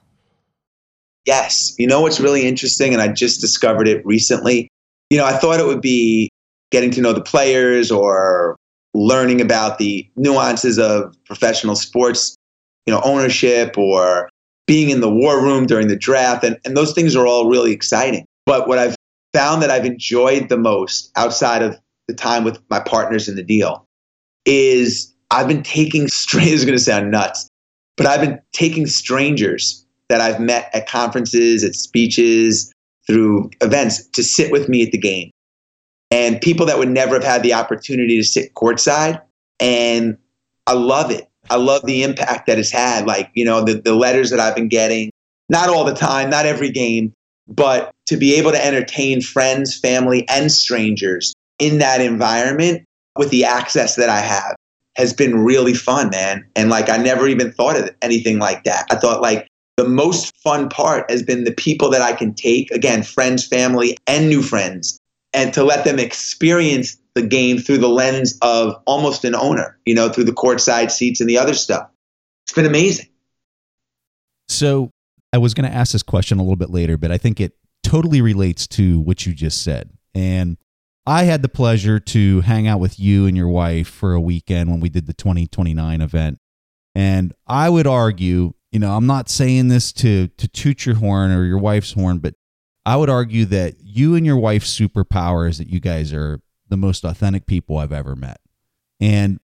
Yes. 1.26 1.74
You 1.78 1.86
know 1.86 2.00
what's 2.00 2.20
really 2.20 2.46
interesting, 2.46 2.92
and 2.92 3.02
I 3.02 3.08
just 3.08 3.40
discovered 3.40 3.86
it 3.86 4.04
recently? 4.06 4.68
You 5.10 5.18
know, 5.18 5.26
I 5.26 5.36
thought 5.36 5.60
it 5.60 5.66
would 5.66 5.82
be 5.82 6.30
getting 6.70 6.90
to 6.92 7.00
know 7.00 7.12
the 7.12 7.20
players 7.20 7.90
or 7.90 8.56
learning 8.94 9.40
about 9.40 9.78
the 9.78 10.08
nuances 10.16 10.78
of 10.78 11.14
professional 11.24 11.74
sports, 11.74 12.36
you 12.86 12.92
know, 12.92 13.00
ownership 13.04 13.76
or 13.78 14.28
being 14.66 14.90
in 14.90 15.00
the 15.00 15.10
war 15.10 15.42
room 15.42 15.66
during 15.66 15.88
the 15.88 15.96
draft. 15.96 16.44
And, 16.44 16.58
and 16.64 16.76
those 16.76 16.92
things 16.92 17.16
are 17.16 17.26
all 17.26 17.48
really 17.48 17.72
exciting. 17.72 18.26
But 18.46 18.68
what 18.68 18.78
I've 18.78 18.96
found 19.32 19.62
that 19.62 19.70
I've 19.70 19.86
enjoyed 19.86 20.48
the 20.48 20.58
most 20.58 21.10
outside 21.16 21.62
of 21.62 21.78
the 22.08 22.14
time 22.14 22.44
with 22.44 22.60
my 22.68 22.80
partners 22.80 23.28
in 23.28 23.36
the 23.36 23.42
deal 23.42 23.86
is 24.44 25.12
I've 25.30 25.48
been 25.48 25.62
taking, 25.62 26.02
this 26.32 26.32
is 26.34 26.64
going 26.64 26.76
to 26.76 26.82
sound 26.82 27.10
nuts, 27.10 27.48
but 27.96 28.06
I've 28.06 28.20
been 28.20 28.40
taking 28.52 28.86
strangers 28.86 29.84
that 30.08 30.20
I've 30.20 30.40
met 30.40 30.70
at 30.74 30.86
conferences, 30.86 31.64
at 31.64 31.74
speeches, 31.74 32.72
through 33.06 33.50
events 33.60 34.06
to 34.10 34.22
sit 34.22 34.52
with 34.52 34.68
me 34.68 34.82
at 34.84 34.92
the 34.92 34.98
game 34.98 35.31
and 36.12 36.42
people 36.42 36.66
that 36.66 36.78
would 36.78 36.90
never 36.90 37.14
have 37.14 37.24
had 37.24 37.42
the 37.42 37.54
opportunity 37.54 38.18
to 38.18 38.22
sit 38.22 38.52
courtside. 38.52 39.18
And 39.58 40.18
I 40.66 40.74
love 40.74 41.10
it. 41.10 41.26
I 41.48 41.56
love 41.56 41.86
the 41.86 42.02
impact 42.02 42.46
that 42.46 42.58
it's 42.58 42.70
had. 42.70 43.06
Like, 43.06 43.30
you 43.32 43.46
know, 43.46 43.64
the, 43.64 43.80
the 43.80 43.94
letters 43.94 44.28
that 44.28 44.38
I've 44.38 44.54
been 44.54 44.68
getting, 44.68 45.10
not 45.48 45.70
all 45.70 45.84
the 45.84 45.94
time, 45.94 46.28
not 46.28 46.44
every 46.44 46.70
game, 46.70 47.14
but 47.48 47.94
to 48.06 48.18
be 48.18 48.34
able 48.34 48.50
to 48.52 48.62
entertain 48.62 49.22
friends, 49.22 49.74
family, 49.74 50.28
and 50.28 50.52
strangers 50.52 51.32
in 51.58 51.78
that 51.78 52.02
environment 52.02 52.84
with 53.16 53.30
the 53.30 53.46
access 53.46 53.96
that 53.96 54.10
I 54.10 54.20
have 54.20 54.54
has 54.96 55.14
been 55.14 55.42
really 55.42 55.72
fun, 55.72 56.10
man. 56.10 56.44
And 56.54 56.68
like, 56.68 56.90
I 56.90 56.98
never 56.98 57.26
even 57.26 57.52
thought 57.52 57.78
of 57.78 57.88
anything 58.02 58.38
like 58.38 58.64
that. 58.64 58.84
I 58.90 58.96
thought 58.96 59.22
like 59.22 59.48
the 59.78 59.88
most 59.88 60.36
fun 60.36 60.68
part 60.68 61.10
has 61.10 61.22
been 61.22 61.44
the 61.44 61.52
people 61.52 61.88
that 61.88 62.02
I 62.02 62.12
can 62.12 62.34
take, 62.34 62.70
again, 62.70 63.02
friends, 63.02 63.46
family, 63.46 63.96
and 64.06 64.28
new 64.28 64.42
friends 64.42 64.98
and 65.32 65.52
to 65.54 65.64
let 65.64 65.84
them 65.84 65.98
experience 65.98 66.98
the 67.14 67.22
game 67.22 67.58
through 67.58 67.78
the 67.78 67.88
lens 67.88 68.38
of 68.42 68.80
almost 68.86 69.24
an 69.24 69.34
owner, 69.34 69.78
you 69.84 69.94
know, 69.94 70.08
through 70.08 70.24
the 70.24 70.32
courtside 70.32 70.90
seats 70.90 71.20
and 71.20 71.28
the 71.28 71.38
other 71.38 71.54
stuff. 71.54 71.88
It's 72.44 72.54
been 72.54 72.66
amazing. 72.66 73.06
So 74.48 74.90
I 75.32 75.38
was 75.38 75.54
going 75.54 75.70
to 75.70 75.76
ask 75.76 75.92
this 75.92 76.02
question 76.02 76.38
a 76.38 76.42
little 76.42 76.56
bit 76.56 76.70
later, 76.70 76.96
but 76.96 77.10
I 77.10 77.18
think 77.18 77.40
it 77.40 77.56
totally 77.82 78.20
relates 78.20 78.66
to 78.68 79.00
what 79.00 79.26
you 79.26 79.32
just 79.32 79.62
said. 79.62 79.90
And 80.14 80.56
I 81.06 81.24
had 81.24 81.42
the 81.42 81.48
pleasure 81.48 81.98
to 81.98 82.40
hang 82.42 82.66
out 82.66 82.80
with 82.80 83.00
you 83.00 83.26
and 83.26 83.36
your 83.36 83.48
wife 83.48 83.88
for 83.88 84.12
a 84.12 84.20
weekend 84.20 84.70
when 84.70 84.80
we 84.80 84.88
did 84.88 85.06
the 85.06 85.14
2029 85.14 86.00
event. 86.00 86.38
And 86.94 87.32
I 87.46 87.68
would 87.70 87.86
argue, 87.86 88.52
you 88.70 88.78
know, 88.78 88.94
I'm 88.94 89.06
not 89.06 89.28
saying 89.28 89.68
this 89.68 89.92
to 89.94 90.28
to 90.28 90.48
toot 90.48 90.86
your 90.86 90.96
horn 90.96 91.32
or 91.32 91.44
your 91.44 91.58
wife's 91.58 91.92
horn, 91.92 92.18
but 92.18 92.34
I 92.84 92.96
would 92.96 93.10
argue 93.10 93.44
that 93.46 93.76
you 93.80 94.14
and 94.14 94.26
your 94.26 94.36
wife's 94.36 94.76
superpower 94.76 95.48
is 95.48 95.58
that 95.58 95.68
you 95.68 95.80
guys 95.80 96.12
are 96.12 96.40
the 96.68 96.76
most 96.76 97.04
authentic 97.04 97.46
people 97.46 97.78
I've 97.78 97.92
ever 97.92 98.16
met. 98.16 98.40
And 99.00 99.38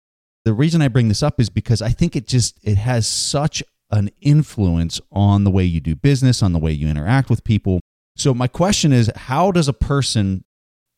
the 0.46 0.54
reason 0.54 0.82
I 0.82 0.88
bring 0.88 1.08
this 1.08 1.24
up 1.24 1.40
is 1.40 1.50
because 1.50 1.82
I 1.82 1.90
think 1.90 2.16
it 2.16 2.28
just 2.28 2.60
it 2.64 2.78
has 2.78 3.08
such 3.08 3.64
an 3.92 4.10
influence 4.22 5.02
on 5.12 5.44
the 5.44 5.52
way 5.52 5.64
you 5.64 5.80
do 5.80 5.96
business, 5.96 6.42
on 6.42 6.54
the 6.54 6.60
way 6.60 6.72
you 6.72 6.88
interact 6.88 7.30
with 7.30 7.44
people. 7.44 7.80
So 8.16 8.34
my 8.34 8.48
question 8.48 8.94
is 8.94 9.12
how 9.16 9.52
does 9.52 9.68
a 9.68 9.74
person 9.74 10.46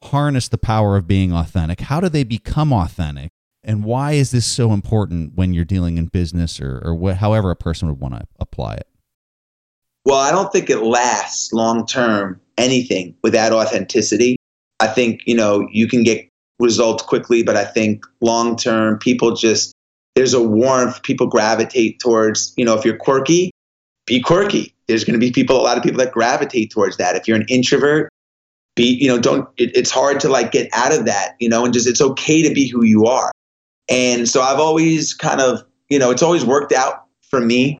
harness 0.03 0.47
the 0.47 0.57
power 0.57 0.97
of 0.97 1.07
being 1.07 1.33
authentic? 1.33 1.81
How 1.81 1.99
do 1.99 2.09
they 2.09 2.23
become 2.23 2.71
authentic? 2.71 3.31
And 3.63 3.83
why 3.83 4.13
is 4.13 4.31
this 4.31 4.45
so 4.45 4.71
important 4.71 5.33
when 5.35 5.53
you're 5.53 5.65
dealing 5.65 5.97
in 5.97 6.05
business 6.05 6.61
or, 6.61 6.81
or 6.83 6.95
what, 6.95 7.17
however 7.17 7.51
a 7.51 7.55
person 7.55 7.87
would 7.89 7.99
want 7.99 8.13
to 8.15 8.27
apply 8.39 8.75
it? 8.75 8.87
Well, 10.07 10.19
I 10.19 10.31
don't 10.31 10.49
think 10.53 10.69
it 10.69 10.83
lasts 10.83 11.51
long 11.51 11.85
term 11.85 12.39
anything 12.57 13.13
without 13.23 13.51
authenticity. 13.51 14.37
I 14.79 14.87
think, 14.87 15.19
you 15.25 15.35
know, 15.35 15.67
you 15.69 15.85
can 15.85 16.03
get 16.03 16.29
results 16.61 17.03
quickly, 17.03 17.43
but 17.43 17.57
I 17.57 17.65
think 17.65 18.05
long 18.21 18.55
term, 18.55 18.99
people 18.99 19.35
just, 19.35 19.73
there's 20.15 20.33
a 20.33 20.41
warmth, 20.41 21.03
people 21.03 21.27
gravitate 21.27 21.99
towards, 21.99 22.53
you 22.55 22.63
know, 22.63 22.73
if 22.73 22.85
you're 22.85 22.95
quirky, 22.95 23.51
be 24.05 24.21
quirky. 24.21 24.73
There's 24.87 25.03
going 25.03 25.19
to 25.19 25.19
be 25.19 25.29
people, 25.29 25.59
a 25.59 25.61
lot 25.61 25.75
of 25.75 25.83
people 25.83 25.99
that 25.99 26.13
gravitate 26.13 26.71
towards 26.71 26.95
that. 26.95 27.17
If 27.17 27.27
you're 27.27 27.35
an 27.35 27.45
introvert, 27.49 28.07
be, 28.77 28.85
you 28.85 29.09
know, 29.09 29.19
don't, 29.19 29.49
it, 29.57 29.75
it's 29.75 29.91
hard 29.91 30.21
to 30.21 30.29
like 30.29 30.53
get 30.53 30.69
out 30.71 30.93
of 30.97 31.03
that, 31.03 31.35
you 31.41 31.49
know, 31.49 31.65
and 31.65 31.73
just, 31.73 31.85
it's 31.85 31.99
okay 31.99 32.47
to 32.47 32.53
be 32.53 32.69
who 32.69 32.85
you 32.85 33.03
are. 33.07 33.33
And 33.89 34.29
so 34.29 34.41
I've 34.41 34.61
always 34.61 35.13
kind 35.13 35.41
of 35.41 35.65
you 35.89 35.99
know, 35.99 36.11
it's 36.11 36.21
always 36.21 36.45
worked 36.45 36.71
out 36.71 37.05
for 37.29 37.39
me 37.39 37.77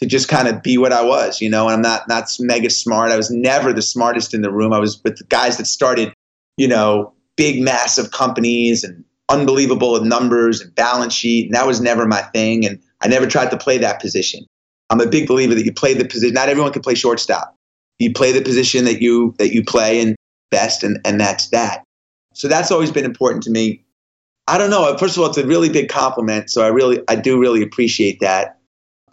to 0.00 0.06
just 0.06 0.28
kind 0.28 0.48
of 0.48 0.62
be 0.62 0.78
what 0.78 0.92
I 0.92 1.02
was, 1.02 1.40
you 1.40 1.48
know, 1.48 1.66
and 1.66 1.74
I'm 1.74 1.82
not 1.82 2.08
not 2.08 2.34
mega 2.40 2.70
smart. 2.70 3.10
I 3.10 3.16
was 3.16 3.30
never 3.30 3.72
the 3.72 3.82
smartest 3.82 4.32
in 4.32 4.42
the 4.42 4.50
room. 4.50 4.72
I 4.72 4.78
was 4.78 5.00
with 5.04 5.16
the 5.16 5.24
guys 5.24 5.58
that 5.58 5.66
started, 5.66 6.12
you 6.56 6.66
know, 6.66 7.12
big 7.36 7.62
massive 7.62 8.10
companies 8.10 8.82
and 8.82 9.04
unbelievable 9.28 10.02
numbers 10.02 10.60
and 10.60 10.74
balance 10.74 11.12
sheet, 11.12 11.46
and 11.46 11.54
that 11.54 11.66
was 11.66 11.80
never 11.80 12.06
my 12.06 12.22
thing. 12.34 12.66
And 12.66 12.80
I 13.02 13.08
never 13.08 13.26
tried 13.26 13.50
to 13.50 13.56
play 13.56 13.78
that 13.78 14.00
position. 14.00 14.44
I'm 14.88 15.00
a 15.00 15.06
big 15.06 15.28
believer 15.28 15.54
that 15.54 15.64
you 15.64 15.72
play 15.72 15.94
the 15.94 16.04
position. 16.04 16.34
Not 16.34 16.48
everyone 16.48 16.72
can 16.72 16.82
play 16.82 16.94
shortstop. 16.94 17.54
You 17.98 18.12
play 18.12 18.32
the 18.32 18.42
position 18.42 18.84
that 18.86 19.00
you 19.02 19.34
that 19.38 19.52
you 19.52 19.62
play 19.62 20.00
and 20.00 20.16
best, 20.50 20.82
and 20.82 20.98
and 21.04 21.20
that's 21.20 21.50
that. 21.50 21.84
So 22.34 22.48
that's 22.48 22.70
always 22.70 22.90
been 22.90 23.04
important 23.04 23.42
to 23.44 23.50
me. 23.50 23.84
I 24.46 24.58
don't 24.58 24.70
know. 24.70 24.96
First 24.96 25.16
of 25.16 25.22
all, 25.22 25.28
it's 25.28 25.38
a 25.38 25.46
really 25.46 25.68
big 25.68 25.88
compliment. 25.88 26.50
So 26.50 26.62
I 26.62 26.68
really, 26.68 27.00
I 27.08 27.16
do 27.16 27.38
really 27.38 27.62
appreciate 27.62 28.18
that. 28.20 28.59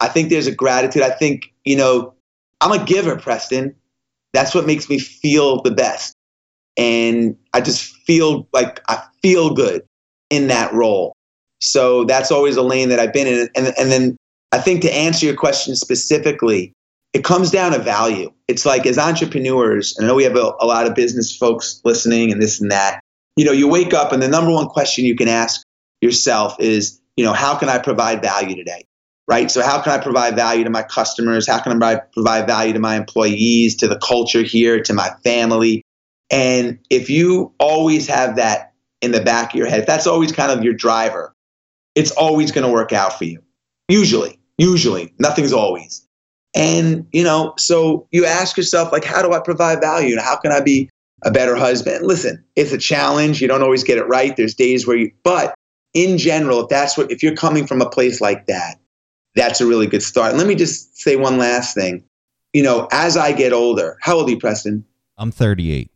I 0.00 0.08
think 0.08 0.30
there's 0.30 0.46
a 0.46 0.54
gratitude. 0.54 1.02
I 1.02 1.10
think, 1.10 1.52
you 1.64 1.76
know, 1.76 2.14
I'm 2.60 2.72
a 2.72 2.84
giver, 2.84 3.16
Preston. 3.16 3.74
That's 4.32 4.54
what 4.54 4.66
makes 4.66 4.88
me 4.88 4.98
feel 4.98 5.62
the 5.62 5.70
best. 5.70 6.14
And 6.76 7.36
I 7.52 7.60
just 7.60 7.96
feel 8.06 8.46
like 8.52 8.80
I 8.88 9.02
feel 9.22 9.54
good 9.54 9.84
in 10.30 10.48
that 10.48 10.72
role. 10.72 11.12
So 11.60 12.04
that's 12.04 12.30
always 12.30 12.56
a 12.56 12.62
lane 12.62 12.88
that 12.90 13.00
I've 13.00 13.12
been 13.12 13.26
in. 13.26 13.48
And, 13.56 13.74
and 13.78 13.90
then 13.90 14.16
I 14.52 14.58
think 14.58 14.82
to 14.82 14.94
answer 14.94 15.26
your 15.26 15.34
question 15.34 15.74
specifically, 15.74 16.72
it 17.12 17.24
comes 17.24 17.50
down 17.50 17.72
to 17.72 17.78
value. 17.78 18.30
It's 18.46 18.64
like 18.64 18.86
as 18.86 18.98
entrepreneurs, 18.98 19.96
and 19.96 20.04
I 20.04 20.08
know 20.08 20.14
we 20.14 20.24
have 20.24 20.36
a, 20.36 20.52
a 20.60 20.66
lot 20.66 20.86
of 20.86 20.94
business 20.94 21.34
folks 21.34 21.80
listening 21.84 22.30
and 22.30 22.40
this 22.40 22.60
and 22.60 22.70
that 22.70 23.00
you 23.38 23.44
know, 23.44 23.52
you 23.52 23.68
wake 23.68 23.94
up 23.94 24.10
and 24.10 24.20
the 24.20 24.26
number 24.26 24.50
one 24.50 24.66
question 24.66 25.04
you 25.04 25.14
can 25.14 25.28
ask 25.28 25.64
yourself 26.00 26.56
is, 26.58 27.00
you 27.16 27.24
know, 27.24 27.32
how 27.32 27.56
can 27.56 27.68
I 27.68 27.78
provide 27.78 28.20
value 28.20 28.56
today? 28.56 28.84
Right. 29.28 29.50
So, 29.50 29.62
how 29.62 29.80
can 29.82 29.92
I 29.92 30.02
provide 30.02 30.36
value 30.36 30.64
to 30.64 30.70
my 30.70 30.82
customers? 30.82 31.46
How 31.46 31.60
can 31.60 31.82
I 31.82 31.96
provide 31.96 32.46
value 32.46 32.72
to 32.72 32.78
my 32.78 32.96
employees, 32.96 33.76
to 33.76 33.88
the 33.88 33.98
culture 33.98 34.42
here, 34.42 34.82
to 34.82 34.94
my 34.94 35.10
family? 35.22 35.82
And 36.30 36.78
if 36.88 37.10
you 37.10 37.52
always 37.58 38.06
have 38.06 38.36
that 38.36 38.72
in 39.02 39.12
the 39.12 39.20
back 39.20 39.52
of 39.52 39.58
your 39.58 39.66
head, 39.66 39.80
if 39.80 39.86
that's 39.86 40.06
always 40.06 40.32
kind 40.32 40.50
of 40.50 40.64
your 40.64 40.72
driver, 40.72 41.34
it's 41.94 42.10
always 42.12 42.52
going 42.52 42.66
to 42.66 42.72
work 42.72 42.92
out 42.92 43.18
for 43.18 43.24
you. 43.24 43.42
Usually, 43.88 44.38
usually, 44.56 45.12
nothing's 45.18 45.52
always. 45.52 46.06
And, 46.54 47.06
you 47.12 47.22
know, 47.22 47.54
so 47.58 48.08
you 48.10 48.24
ask 48.24 48.56
yourself, 48.56 48.92
like, 48.92 49.04
how 49.04 49.22
do 49.22 49.32
I 49.32 49.40
provide 49.40 49.80
value? 49.80 50.12
And 50.12 50.20
How 50.20 50.36
can 50.36 50.52
I 50.52 50.60
be 50.60 50.88
a 51.24 51.30
better 51.30 51.56
husband. 51.56 52.06
Listen, 52.06 52.44
it's 52.56 52.72
a 52.72 52.78
challenge. 52.78 53.40
You 53.40 53.48
don't 53.48 53.62
always 53.62 53.84
get 53.84 53.98
it 53.98 54.04
right. 54.04 54.36
There's 54.36 54.54
days 54.54 54.86
where 54.86 54.96
you, 54.96 55.12
but 55.24 55.54
in 55.94 56.18
general, 56.18 56.60
if 56.60 56.68
that's 56.68 56.96
what, 56.96 57.10
if 57.10 57.22
you're 57.22 57.34
coming 57.34 57.66
from 57.66 57.80
a 57.80 57.90
place 57.90 58.20
like 58.20 58.46
that, 58.46 58.76
that's 59.38 59.60
a 59.60 59.66
really 59.66 59.86
good 59.86 60.02
start. 60.02 60.30
And 60.30 60.38
let 60.38 60.46
me 60.46 60.54
just 60.54 60.98
say 60.98 61.16
one 61.16 61.38
last 61.38 61.74
thing. 61.74 62.04
You 62.52 62.62
know, 62.62 62.88
as 62.92 63.16
I 63.16 63.32
get 63.32 63.52
older, 63.52 63.98
how 64.00 64.16
old 64.16 64.28
are 64.28 64.30
you, 64.30 64.38
Preston? 64.38 64.84
I'm 65.16 65.30
38. 65.30 65.90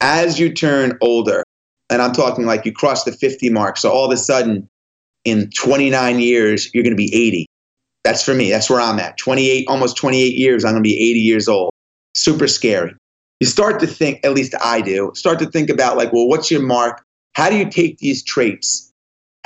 As 0.00 0.38
you 0.38 0.52
turn 0.52 0.96
older, 1.00 1.42
and 1.90 2.02
I'm 2.02 2.12
talking 2.12 2.46
like 2.46 2.64
you 2.64 2.72
cross 2.72 3.04
the 3.04 3.12
50 3.12 3.50
mark, 3.50 3.76
so 3.76 3.90
all 3.90 4.04
of 4.04 4.12
a 4.12 4.16
sudden 4.16 4.68
in 5.24 5.50
29 5.50 6.18
years, 6.18 6.72
you're 6.72 6.84
going 6.84 6.92
to 6.92 6.96
be 6.96 7.14
80. 7.14 7.46
That's 8.04 8.24
for 8.24 8.34
me. 8.34 8.50
That's 8.50 8.70
where 8.70 8.80
I'm 8.80 8.98
at. 8.98 9.18
28, 9.18 9.66
almost 9.68 9.96
28 9.96 10.34
years, 10.34 10.64
I'm 10.64 10.72
going 10.72 10.82
to 10.82 10.88
be 10.88 10.98
80 10.98 11.20
years 11.20 11.48
old. 11.48 11.72
Super 12.14 12.46
scary 12.46 12.94
you 13.40 13.46
start 13.46 13.80
to 13.80 13.86
think, 13.86 14.20
at 14.24 14.32
least 14.32 14.54
I 14.62 14.80
do, 14.80 15.12
start 15.14 15.38
to 15.40 15.46
think 15.46 15.70
about 15.70 15.96
like, 15.96 16.12
well, 16.12 16.26
what's 16.26 16.50
your 16.50 16.62
mark? 16.62 17.04
How 17.34 17.50
do 17.50 17.56
you 17.56 17.70
take 17.70 17.98
these 17.98 18.22
traits? 18.22 18.92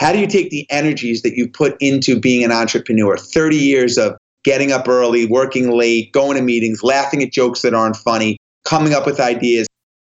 How 0.03 0.13
do 0.13 0.19
you 0.19 0.27
take 0.27 0.51
the 0.51 0.67
energies 0.69 1.23
that 1.23 1.37
you 1.37 1.47
put 1.47 1.77
into 1.79 2.19
being 2.19 2.43
an 2.43 2.51
entrepreneur? 2.51 3.17
30 3.17 3.55
years 3.55 3.97
of 3.99 4.17
getting 4.43 4.73
up 4.73 4.89
early, 4.89 5.27
working 5.27 5.71
late, 5.71 6.11
going 6.11 6.37
to 6.37 6.43
meetings, 6.43 6.83
laughing 6.83 7.23
at 7.23 7.31
jokes 7.31 7.63
that 7.63 7.73
aren't 7.73 7.95
funny, 7.95 8.37
coming 8.65 8.95
up 8.95 9.07
with 9.07 9.21
ideas, 9.21 9.69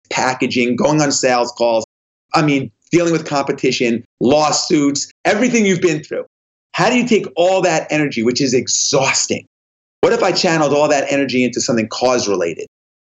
packaging, 0.09 0.75
going 0.75 0.99
on 1.01 1.13
sales 1.13 1.53
calls. 1.53 1.85
I 2.33 2.41
mean, 2.41 2.69
dealing 2.91 3.13
with 3.13 3.25
competition, 3.25 4.03
lawsuits, 4.19 5.09
everything 5.23 5.65
you've 5.65 5.79
been 5.79 6.03
through. 6.03 6.25
How 6.73 6.89
do 6.89 6.97
you 6.97 7.07
take 7.07 7.25
all 7.37 7.61
that 7.61 7.87
energy, 7.89 8.23
which 8.23 8.41
is 8.41 8.53
exhausting? 8.53 9.45
What 10.01 10.11
if 10.11 10.21
I 10.21 10.33
channeled 10.33 10.73
all 10.73 10.89
that 10.89 11.09
energy 11.09 11.45
into 11.45 11.61
something 11.61 11.87
cause 11.87 12.27
related? 12.27 12.67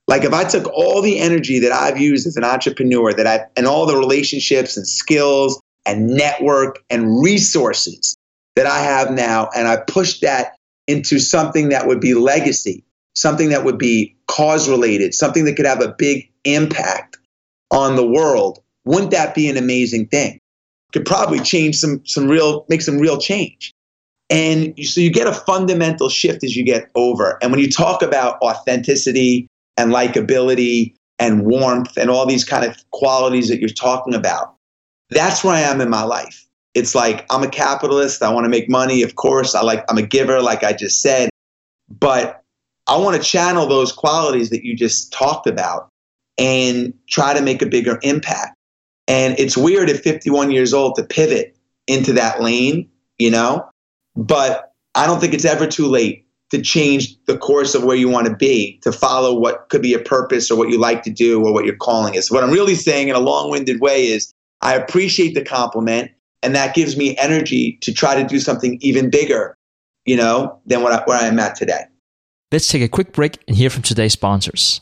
Like 0.10 0.26
if 0.26 0.34
I 0.34 0.44
took 0.44 0.68
all 0.74 1.02
the 1.02 1.18
energy 1.20 1.60
that 1.60 1.72
I've 1.72 1.98
used 1.98 2.28
as 2.28 2.36
an 2.36 2.44
entrepreneur, 2.44 3.14
that 3.14 3.26
I 3.26 3.46
and 3.56 3.68
all 3.68 3.86
the 3.86 3.96
relationships 3.96 4.76
and 4.76 4.86
skills 4.86 5.62
and 5.88 6.08
network 6.08 6.84
and 6.90 7.22
resources 7.24 8.18
that 8.56 8.66
I 8.66 8.80
have 8.80 9.12
now, 9.12 9.50
and 9.56 9.68
I 9.68 9.78
pushed 9.78 10.22
that 10.22 10.56
into 10.88 11.20
something 11.20 11.70
that 11.70 11.88
would 11.88 12.00
be 12.00 12.14
legacy, 12.14 12.84
something 13.16 13.50
that 13.50 13.64
would 13.64 13.78
be 13.78 14.16
cause 14.28 14.70
related, 14.70 15.14
something 15.14 15.46
that 15.46 15.56
could 15.56 15.66
have 15.66 15.82
a 15.82 15.96
big 15.98 16.30
impact 16.44 17.18
on 17.72 17.96
the 17.96 18.06
world, 18.06 18.60
wouldn't 18.86 19.12
that 19.12 19.36
be 19.36 19.50
an 19.50 19.58
amazing 19.58 20.08
thing? 20.08 20.40
Could 20.94 21.06
probably 21.06 21.40
change 21.40 21.78
some 21.78 22.06
some 22.06 22.28
real 22.28 22.66
make 22.70 22.82
some 22.82 22.98
real 22.98 23.18
change. 23.18 23.74
And 24.30 24.74
so 24.84 25.00
you 25.00 25.12
get 25.12 25.28
a 25.28 25.34
fundamental 25.34 26.10
shift 26.10 26.44
as 26.44 26.56
you 26.56 26.64
get 26.64 26.90
over. 26.96 27.38
And 27.42 27.52
when 27.52 27.60
you 27.62 27.70
talk 27.70 28.02
about 28.02 28.42
authenticity 28.42 29.48
and 29.78 29.92
likability 29.92 30.96
and 31.20 31.46
warmth 31.46 31.98
and 31.98 32.10
all 32.10 32.26
these 32.26 32.44
kind 32.44 32.66
of 32.66 32.78
qualities 32.92 33.48
that 33.50 33.60
you're 33.60 33.70
talking 33.70 34.14
about. 34.14 34.57
That's 35.10 35.44
where 35.44 35.54
I 35.54 35.62
am 35.62 35.82
in 35.82 35.90
my 35.90 36.04
life. 36.04 36.46
It's 36.74 36.94
like 36.94 37.26
I'm 37.32 37.44
a 37.44 37.50
capitalist. 37.50 38.22
I 38.22 38.32
want 38.32 38.46
to 38.46 38.50
make 38.50 38.70
money, 38.70 39.02
of 39.02 39.16
course. 39.16 39.56
I 39.56 39.62
like 39.62 39.84
I'm 39.90 39.98
a 39.98 40.04
giver, 40.04 40.42
like 40.42 40.64
I 40.64 40.74
just 40.74 41.02
said. 41.02 41.30
But 41.90 42.44
I 42.88 42.98
want 42.98 43.18
to 43.18 43.24
channel 43.24 43.68
those 43.68 43.92
qualities 43.92 44.50
that 44.50 44.64
you 44.64 44.76
just 44.76 45.12
talked 45.12 45.48
about 45.48 45.90
and 46.38 46.94
try 47.10 47.34
to 47.34 47.42
make 47.42 47.62
a 47.62 47.66
bigger 47.66 48.00
impact. 48.04 48.56
And 49.08 49.38
it's 49.40 49.58
weird 49.58 49.90
at 49.90 49.98
51 49.98 50.52
years 50.52 50.74
old 50.74 50.96
to 50.96 51.04
pivot 51.04 51.58
into 51.88 52.14
that 52.14 52.42
lane, 52.42 52.90
you 53.18 53.32
know? 53.32 53.68
But 54.16 54.74
I 54.96 55.08
don't 55.08 55.20
think 55.20 55.34
it's 55.34 55.46
ever 55.46 55.66
too 55.66 55.88
late 55.88 56.26
to 56.52 56.62
change 56.62 57.16
the 57.26 57.38
course 57.38 57.76
of 57.76 57.84
where 57.84 57.96
you 57.96 58.10
want 58.10 58.28
to 58.28 58.36
be, 58.36 58.80
to 58.84 58.92
follow 58.92 59.38
what 59.38 59.68
could 59.70 59.82
be 59.82 59.94
a 59.94 60.00
purpose 60.00 60.50
or 60.50 60.58
what 60.58 60.70
you 60.70 60.80
like 60.80 61.04
to 61.04 61.10
do 61.10 61.44
or 61.44 61.54
what 61.54 61.66
your 61.66 61.76
calling 61.76 62.16
is. 62.16 62.32
What 62.32 62.44
I'm 62.44 62.52
really 62.52 62.76
saying 62.76 63.10
in 63.10 63.16
a 63.16 63.20
long 63.20 63.50
winded 63.50 63.82
way 63.82 64.08
is 64.08 64.34
I 64.62 64.76
appreciate 64.76 65.34
the 65.34 65.44
compliment 65.44 66.12
and 66.44 66.56
that 66.56 66.76
gives 66.76 66.98
me 66.98 67.18
energy 67.18 67.78
to 67.82 67.94
try 67.94 68.16
to 68.16 68.28
do 68.28 68.40
something 68.40 68.78
even 68.82 69.10
bigger, 69.10 69.58
you 70.06 70.16
know, 70.16 70.60
than 70.66 70.82
what 70.82 70.94
I, 70.94 71.04
where 71.06 71.18
I 71.18 71.26
am 71.26 71.40
at 71.40 71.56
today. 71.56 71.82
Let's 72.52 72.68
take 72.68 72.82
a 72.82 72.88
quick 72.88 73.12
break 73.12 73.44
and 73.48 73.58
hear 73.58 73.70
from 73.70 73.84
today's 73.84 74.14
sponsors. 74.14 74.82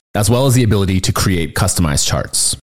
as 0.15 0.29
well 0.29 0.45
as 0.45 0.53
the 0.53 0.63
ability 0.63 0.99
to 1.01 1.13
create 1.13 1.55
customized 1.55 2.07
charts. 2.07 2.55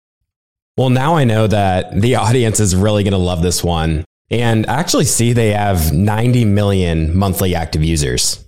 Well, 0.77 0.91
now 0.91 1.17
I 1.17 1.25
know 1.25 1.47
that 1.47 2.01
the 2.01 2.15
audience 2.17 2.61
is 2.61 2.77
really 2.77 3.03
going 3.03 3.13
to 3.13 3.19
love 3.19 3.43
this 3.43 3.65
one. 3.65 4.05
And 4.31 4.67
I 4.67 4.75
actually, 4.75 5.07
see 5.07 5.33
they 5.33 5.53
have 5.53 5.93
90 5.93 6.45
million 6.45 7.17
monthly 7.17 7.55
active 7.55 7.83
users. 7.83 8.45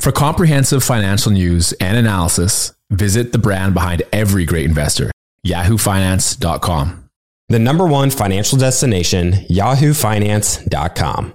For 0.00 0.12
comprehensive 0.12 0.84
financial 0.84 1.32
news 1.32 1.72
and 1.74 1.96
analysis, 1.96 2.74
visit 2.90 3.32
the 3.32 3.38
brand 3.38 3.74
behind 3.74 4.02
every 4.12 4.44
great 4.44 4.66
investor, 4.66 5.10
yahoofinance.com. 5.46 7.08
The 7.48 7.58
number 7.58 7.86
one 7.86 8.10
financial 8.10 8.58
destination, 8.58 9.32
yahoofinance.com. 9.50 11.34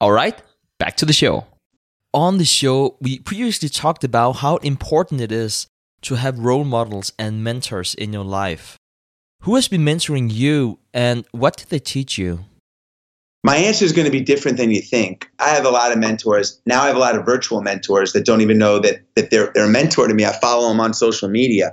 All 0.00 0.12
right, 0.12 0.40
back 0.78 0.96
to 0.96 1.04
the 1.04 1.12
show. 1.12 1.44
On 2.14 2.38
the 2.38 2.46
show, 2.46 2.96
we 3.02 3.18
previously 3.18 3.68
talked 3.68 4.02
about 4.02 4.36
how 4.36 4.56
important 4.56 5.20
it 5.20 5.30
is 5.30 5.66
to 6.02 6.14
have 6.14 6.38
role 6.38 6.64
models 6.64 7.12
and 7.18 7.44
mentors 7.44 7.94
in 7.94 8.10
your 8.10 8.24
life. 8.24 8.78
Who 9.42 9.56
has 9.56 9.68
been 9.68 9.82
mentoring 9.82 10.32
you 10.32 10.78
and 10.94 11.26
what 11.32 11.58
did 11.58 11.68
they 11.68 11.78
teach 11.78 12.16
you? 12.16 12.46
My 13.44 13.56
answer 13.56 13.84
is 13.84 13.92
going 13.92 14.06
to 14.06 14.10
be 14.10 14.22
different 14.22 14.56
than 14.56 14.70
you 14.70 14.80
think. 14.80 15.30
I 15.38 15.50
have 15.50 15.66
a 15.66 15.70
lot 15.70 15.92
of 15.92 15.98
mentors. 15.98 16.62
Now 16.64 16.82
I 16.82 16.86
have 16.86 16.96
a 16.96 17.00
lot 17.00 17.16
of 17.16 17.26
virtual 17.26 17.60
mentors 17.60 18.14
that 18.14 18.24
don't 18.24 18.40
even 18.40 18.56
know 18.56 18.78
that, 18.78 19.02
that 19.16 19.30
they're, 19.30 19.50
they're 19.54 19.66
a 19.66 19.68
mentor 19.68 20.08
to 20.08 20.14
me. 20.14 20.24
I 20.24 20.32
follow 20.32 20.68
them 20.68 20.80
on 20.80 20.94
social 20.94 21.28
media. 21.28 21.72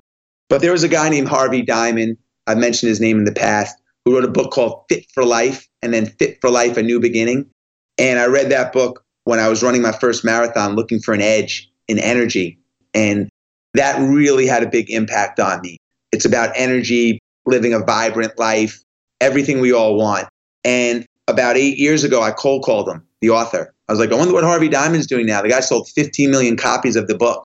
But 0.50 0.60
there 0.60 0.74
was 0.74 0.84
a 0.84 0.90
guy 0.90 1.08
named 1.08 1.30
Harvey 1.30 1.62
Diamond. 1.62 2.18
I've 2.46 2.58
mentioned 2.58 2.90
his 2.90 3.00
name 3.00 3.20
in 3.20 3.26
the 3.26 3.34
past, 3.34 3.78
who 4.04 4.16
wrote 4.16 4.26
a 4.26 4.30
book 4.30 4.52
called 4.52 4.84
Fit 4.90 5.06
for 5.14 5.24
Life 5.24 5.68
and 5.82 5.94
then 5.94 6.08
Fit 6.08 6.40
for 6.42 6.50
Life, 6.50 6.76
A 6.76 6.84
New 6.84 7.00
Beginning. 7.00 7.50
And 7.98 8.20
I 8.20 8.26
read 8.26 8.50
that 8.52 8.74
book 8.74 9.04
when 9.24 9.40
I 9.40 9.50
was 9.50 9.64
running 9.64 9.82
my 9.82 9.92
first 9.92 10.24
marathon 10.24 10.76
looking 10.76 11.00
for 11.00 11.14
an 11.14 11.22
edge 11.22 11.70
in 11.88 12.00
energy. 12.00 12.58
And 12.94 13.30
that 13.74 14.00
really 14.00 14.48
had 14.48 14.64
a 14.64 14.68
big 14.68 14.90
impact 14.90 15.40
on 15.40 15.62
me. 15.62 15.78
It's 16.12 16.26
about 16.26 16.52
energy, 16.56 17.20
living 17.46 17.74
a 17.74 17.80
vibrant 17.80 18.38
life, 18.38 18.82
everything 19.22 19.60
we 19.60 19.74
all 19.74 19.96
want. 19.96 20.28
And 20.64 21.06
about 21.28 21.58
eight 21.58 21.78
years 21.78 22.04
ago, 22.04 22.22
I 22.22 22.32
cold 22.32 22.64
called 22.64 22.88
him, 22.90 23.06
the 23.22 23.30
author. 23.30 23.74
I 23.88 23.92
was 23.92 24.00
like, 24.00 24.12
I 24.12 24.16
wonder 24.16 24.34
what 24.34 24.44
Harvey 24.44 24.70
Diamond's 24.70 25.08
doing 25.08 25.26
now. 25.26 25.42
The 25.42 25.50
guy 25.50 25.60
sold 25.60 25.90
15 25.90 26.30
million 26.30 26.58
copies 26.58 26.96
of 26.96 27.08
the 27.08 27.18
book. 27.18 27.44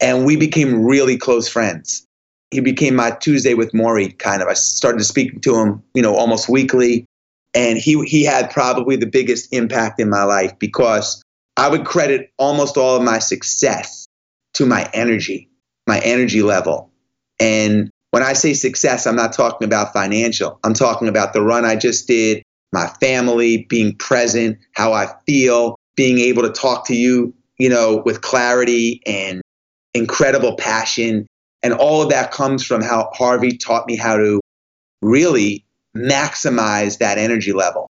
And 0.00 0.24
we 0.24 0.36
became 0.36 0.84
really 0.84 1.16
close 1.16 1.48
friends. 1.48 2.04
He 2.50 2.60
became 2.60 2.94
my 2.94 3.10
Tuesday 3.10 3.54
with 3.54 3.72
Morrie 3.72 4.16
kind 4.18 4.42
of. 4.42 4.48
I 4.48 4.54
started 4.54 5.04
speaking 5.04 5.40
to 5.40 5.56
him, 5.56 5.82
you 5.94 6.02
know, 6.02 6.14
almost 6.14 6.48
weekly. 6.48 7.04
And 7.58 7.78
he, 7.78 8.02
he 8.04 8.24
had 8.24 8.50
probably 8.50 8.96
the 8.96 9.06
biggest 9.06 9.52
impact 9.52 10.00
in 10.00 10.08
my 10.08 10.24
life 10.24 10.58
because 10.58 11.22
I 11.56 11.68
would 11.68 11.84
credit 11.84 12.30
almost 12.38 12.76
all 12.76 12.96
of 12.96 13.02
my 13.02 13.18
success 13.18 14.06
to 14.54 14.64
my 14.64 14.88
energy 14.94 15.48
my 15.88 15.98
energy 16.00 16.42
level. 16.42 16.92
And 17.40 17.90
when 18.10 18.22
I 18.22 18.34
say 18.34 18.52
success, 18.52 19.06
I'm 19.06 19.16
not 19.16 19.32
talking 19.32 19.64
about 19.64 19.92
financial. 19.92 20.60
I'm 20.62 20.74
talking 20.74 21.08
about 21.08 21.32
the 21.32 21.42
run 21.42 21.64
I 21.64 21.74
just 21.74 22.06
did, 22.06 22.42
my 22.72 22.86
family, 23.00 23.66
being 23.68 23.96
present, 23.96 24.58
how 24.72 24.92
I 24.92 25.08
feel, 25.26 25.76
being 25.96 26.18
able 26.18 26.42
to 26.42 26.52
talk 26.52 26.86
to 26.86 26.94
you, 26.94 27.34
you 27.58 27.70
know, 27.70 28.02
with 28.04 28.20
clarity 28.20 29.00
and 29.06 29.40
incredible 29.94 30.56
passion. 30.56 31.26
And 31.62 31.72
all 31.72 32.02
of 32.02 32.10
that 32.10 32.30
comes 32.30 32.64
from 32.64 32.82
how 32.82 33.10
Harvey 33.14 33.56
taught 33.56 33.86
me 33.86 33.96
how 33.96 34.16
to 34.18 34.40
really 35.00 35.64
maximize 35.98 36.98
that 36.98 37.18
energy 37.18 37.52
level. 37.52 37.88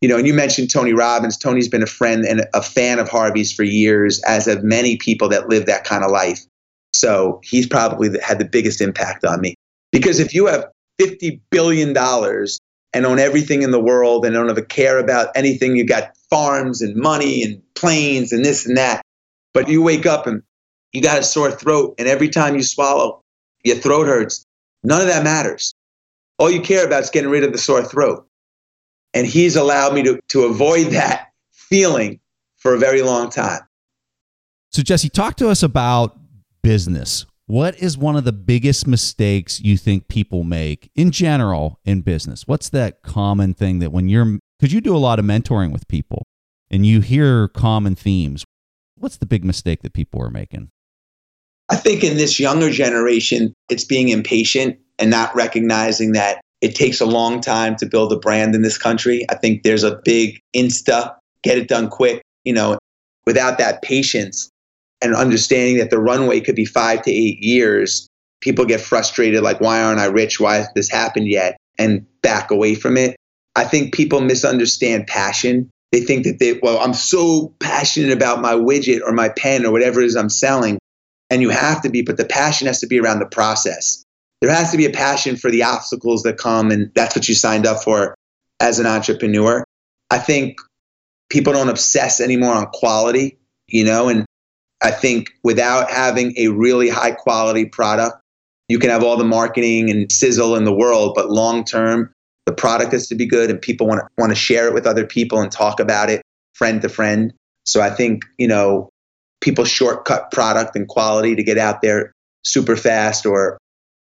You 0.00 0.08
know, 0.08 0.16
and 0.16 0.26
you 0.26 0.34
mentioned 0.34 0.70
Tony 0.70 0.92
Robbins. 0.92 1.38
Tony's 1.38 1.68
been 1.68 1.82
a 1.82 1.86
friend 1.86 2.24
and 2.24 2.44
a 2.54 2.62
fan 2.62 2.98
of 2.98 3.08
Harvey's 3.08 3.52
for 3.52 3.62
years, 3.62 4.20
as 4.24 4.46
have 4.46 4.64
many 4.64 4.96
people 4.96 5.28
that 5.28 5.48
live 5.48 5.66
that 5.66 5.84
kind 5.84 6.02
of 6.02 6.10
life. 6.10 6.40
So 6.92 7.40
he's 7.44 7.66
probably 7.66 8.10
had 8.20 8.38
the 8.38 8.44
biggest 8.44 8.80
impact 8.80 9.24
on 9.24 9.40
me. 9.40 9.54
Because 9.92 10.18
if 10.18 10.34
you 10.34 10.46
have 10.46 10.66
$50 11.00 11.40
billion 11.50 11.96
and 11.96 13.06
own 13.06 13.18
everything 13.18 13.62
in 13.62 13.70
the 13.70 13.80
world 13.80 14.24
and 14.24 14.34
don't 14.34 14.50
ever 14.50 14.62
care 14.62 14.98
about 14.98 15.28
anything, 15.36 15.76
you've 15.76 15.88
got 15.88 16.16
farms 16.30 16.82
and 16.82 16.96
money 16.96 17.42
and 17.44 17.62
planes 17.74 18.32
and 18.32 18.44
this 18.44 18.66
and 18.66 18.76
that, 18.76 19.02
but 19.54 19.68
you 19.68 19.82
wake 19.82 20.06
up 20.06 20.26
and 20.26 20.42
you 20.92 21.02
got 21.02 21.18
a 21.18 21.22
sore 21.22 21.50
throat 21.50 21.94
and 21.98 22.08
every 22.08 22.28
time 22.28 22.54
you 22.54 22.62
swallow, 22.62 23.20
your 23.64 23.76
throat 23.76 24.06
hurts. 24.06 24.44
None 24.82 25.00
of 25.00 25.06
that 25.06 25.24
matters. 25.24 25.74
All 26.42 26.50
you 26.50 26.60
care 26.60 26.84
about 26.84 27.04
is 27.04 27.10
getting 27.10 27.30
rid 27.30 27.44
of 27.44 27.52
the 27.52 27.58
sore 27.58 27.84
throat. 27.84 28.26
And 29.14 29.28
he's 29.28 29.54
allowed 29.54 29.94
me 29.94 30.02
to, 30.02 30.20
to 30.30 30.42
avoid 30.42 30.88
that 30.88 31.28
feeling 31.52 32.18
for 32.56 32.74
a 32.74 32.78
very 32.78 33.00
long 33.00 33.30
time. 33.30 33.60
So, 34.72 34.82
Jesse, 34.82 35.08
talk 35.08 35.36
to 35.36 35.48
us 35.48 35.62
about 35.62 36.18
business, 36.60 37.26
what 37.46 37.78
is 37.78 37.96
one 37.96 38.16
of 38.16 38.24
the 38.24 38.32
biggest 38.32 38.88
mistakes 38.88 39.60
you 39.60 39.76
think 39.76 40.08
people 40.08 40.42
make 40.42 40.90
in 40.96 41.12
general 41.12 41.78
in 41.84 42.00
business? 42.00 42.44
What's 42.48 42.70
that 42.70 43.02
common 43.02 43.54
thing 43.54 43.78
that 43.78 43.92
when 43.92 44.08
you're, 44.08 44.40
because 44.58 44.72
you 44.72 44.80
do 44.80 44.96
a 44.96 44.98
lot 44.98 45.20
of 45.20 45.24
mentoring 45.24 45.70
with 45.70 45.86
people 45.86 46.26
and 46.72 46.84
you 46.84 47.02
hear 47.02 47.46
common 47.46 47.94
themes, 47.94 48.44
what's 48.98 49.16
the 49.16 49.26
big 49.26 49.44
mistake 49.44 49.82
that 49.82 49.92
people 49.92 50.20
are 50.20 50.30
making? 50.30 50.70
I 51.68 51.76
think 51.76 52.02
in 52.02 52.16
this 52.16 52.40
younger 52.40 52.70
generation, 52.70 53.54
it's 53.68 53.84
being 53.84 54.08
impatient 54.08 54.80
and 54.98 55.10
not 55.10 55.34
recognizing 55.34 56.12
that 56.12 56.40
it 56.60 56.74
takes 56.74 57.00
a 57.00 57.06
long 57.06 57.40
time 57.40 57.76
to 57.76 57.86
build 57.86 58.12
a 58.12 58.18
brand 58.18 58.54
in 58.54 58.62
this 58.62 58.78
country. 58.78 59.26
I 59.28 59.34
think 59.34 59.62
there's 59.62 59.82
a 59.82 60.00
big 60.04 60.40
insta, 60.54 61.14
get 61.42 61.58
it 61.58 61.68
done 61.68 61.88
quick. 61.88 62.22
You 62.44 62.52
know, 62.52 62.78
without 63.26 63.58
that 63.58 63.82
patience, 63.82 64.48
and 65.02 65.14
understanding 65.14 65.78
that 65.78 65.90
the 65.90 65.98
runway 65.98 66.40
could 66.40 66.54
be 66.54 66.64
five 66.64 67.02
to 67.02 67.10
eight 67.10 67.42
years, 67.42 68.06
people 68.40 68.64
get 68.64 68.80
frustrated 68.80 69.42
like, 69.42 69.60
why 69.60 69.82
aren't 69.82 70.00
I 70.00 70.06
rich? 70.06 70.40
Why 70.40 70.56
has 70.56 70.68
this 70.74 70.88
happened 70.88 71.28
yet? 71.28 71.56
And 71.78 72.06
back 72.22 72.50
away 72.50 72.74
from 72.74 72.96
it. 72.96 73.16
I 73.56 73.64
think 73.64 73.92
people 73.92 74.20
misunderstand 74.20 75.08
passion. 75.08 75.70
They 75.90 76.00
think 76.00 76.24
that 76.24 76.38
they, 76.38 76.58
well, 76.62 76.78
I'm 76.78 76.94
so 76.94 77.52
passionate 77.60 78.12
about 78.12 78.40
my 78.40 78.54
widget 78.54 79.00
or 79.04 79.12
my 79.12 79.28
pen 79.28 79.66
or 79.66 79.72
whatever 79.72 80.00
it 80.00 80.06
is 80.06 80.16
I'm 80.16 80.30
selling. 80.30 80.78
And 81.28 81.42
you 81.42 81.50
have 81.50 81.82
to 81.82 81.90
be, 81.90 82.02
but 82.02 82.16
the 82.16 82.24
passion 82.24 82.66
has 82.66 82.80
to 82.80 82.86
be 82.86 83.00
around 83.00 83.18
the 83.18 83.26
process. 83.26 84.04
There 84.42 84.50
has 84.50 84.72
to 84.72 84.76
be 84.76 84.86
a 84.86 84.90
passion 84.90 85.36
for 85.36 85.52
the 85.52 85.62
obstacles 85.62 86.24
that 86.24 86.36
come, 86.36 86.72
and 86.72 86.90
that's 86.96 87.14
what 87.14 87.28
you 87.28 87.34
signed 87.34 87.64
up 87.64 87.84
for 87.84 88.16
as 88.58 88.80
an 88.80 88.86
entrepreneur. 88.86 89.64
I 90.10 90.18
think 90.18 90.58
people 91.30 91.52
don't 91.52 91.68
obsess 91.68 92.20
anymore 92.20 92.52
on 92.52 92.66
quality, 92.66 93.38
you 93.68 93.84
know, 93.84 94.08
and 94.08 94.26
I 94.82 94.90
think 94.90 95.30
without 95.44 95.92
having 95.92 96.34
a 96.36 96.48
really 96.48 96.88
high 96.88 97.12
quality 97.12 97.66
product, 97.66 98.16
you 98.68 98.80
can 98.80 98.90
have 98.90 99.04
all 99.04 99.16
the 99.16 99.24
marketing 99.24 99.90
and 99.90 100.10
sizzle 100.10 100.56
in 100.56 100.64
the 100.64 100.74
world, 100.74 101.12
but 101.14 101.30
long 101.30 101.64
term, 101.64 102.12
the 102.44 102.52
product 102.52 102.92
has 102.92 103.06
to 103.08 103.14
be 103.14 103.26
good 103.26 103.48
and 103.48 103.62
people 103.62 103.86
want 103.86 104.00
to 104.00 104.08
want 104.18 104.30
to 104.30 104.36
share 104.36 104.66
it 104.66 104.74
with 104.74 104.88
other 104.88 105.06
people 105.06 105.40
and 105.40 105.52
talk 105.52 105.78
about 105.78 106.10
it 106.10 106.22
friend 106.54 106.82
to 106.82 106.88
friend. 106.88 107.32
So 107.64 107.80
I 107.80 107.90
think, 107.90 108.24
you 108.38 108.48
know, 108.48 108.88
people 109.40 109.64
shortcut 109.64 110.32
product 110.32 110.74
and 110.74 110.88
quality 110.88 111.36
to 111.36 111.44
get 111.44 111.58
out 111.58 111.80
there 111.80 112.12
super 112.44 112.74
fast 112.74 113.24
or 113.24 113.58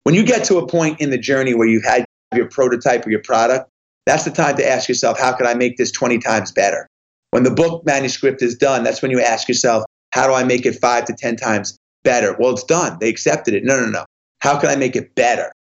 when 0.05 0.13
you 0.13 0.23
get 0.23 0.45
to 0.45 0.57
a 0.57 0.67
point 0.67 1.01
in 1.01 1.09
the 1.09 1.17
journey 1.17 1.55
where 1.55 1.67
you've 1.67 1.83
had 1.83 2.05
your 2.35 2.47
prototype 2.47 3.05
or 3.07 3.09
your 3.09 3.23
product, 3.23 3.69
that's 4.05 4.23
the 4.23 4.29
time 4.29 4.55
to 4.57 4.67
ask 4.67 4.87
yourself, 4.87 5.19
how 5.19 5.33
can 5.33 5.47
I 5.47 5.55
make 5.55 5.77
this 5.77 5.91
20 5.91 6.19
times 6.19 6.51
better? 6.51 6.87
When 7.31 7.41
the 7.41 7.51
book 7.51 7.83
manuscript 7.87 8.43
is 8.43 8.55
done, 8.55 8.83
that's 8.83 9.01
when 9.01 9.09
you 9.09 9.19
ask 9.19 9.47
yourself, 9.47 9.83
how 10.11 10.27
do 10.27 10.33
I 10.33 10.43
make 10.43 10.67
it 10.67 10.79
five 10.79 11.05
to 11.05 11.13
10 11.13 11.37
times 11.37 11.75
better? 12.03 12.35
Well, 12.37 12.51
it's 12.51 12.63
done. 12.63 12.97
They 13.01 13.09
accepted 13.09 13.55
it. 13.55 13.63
No, 13.63 13.79
no, 13.79 13.87
no. 13.87 14.05
How 14.39 14.59
can 14.59 14.69
I 14.69 14.75
make 14.75 14.95
it 14.95 15.15
better? 15.15 15.51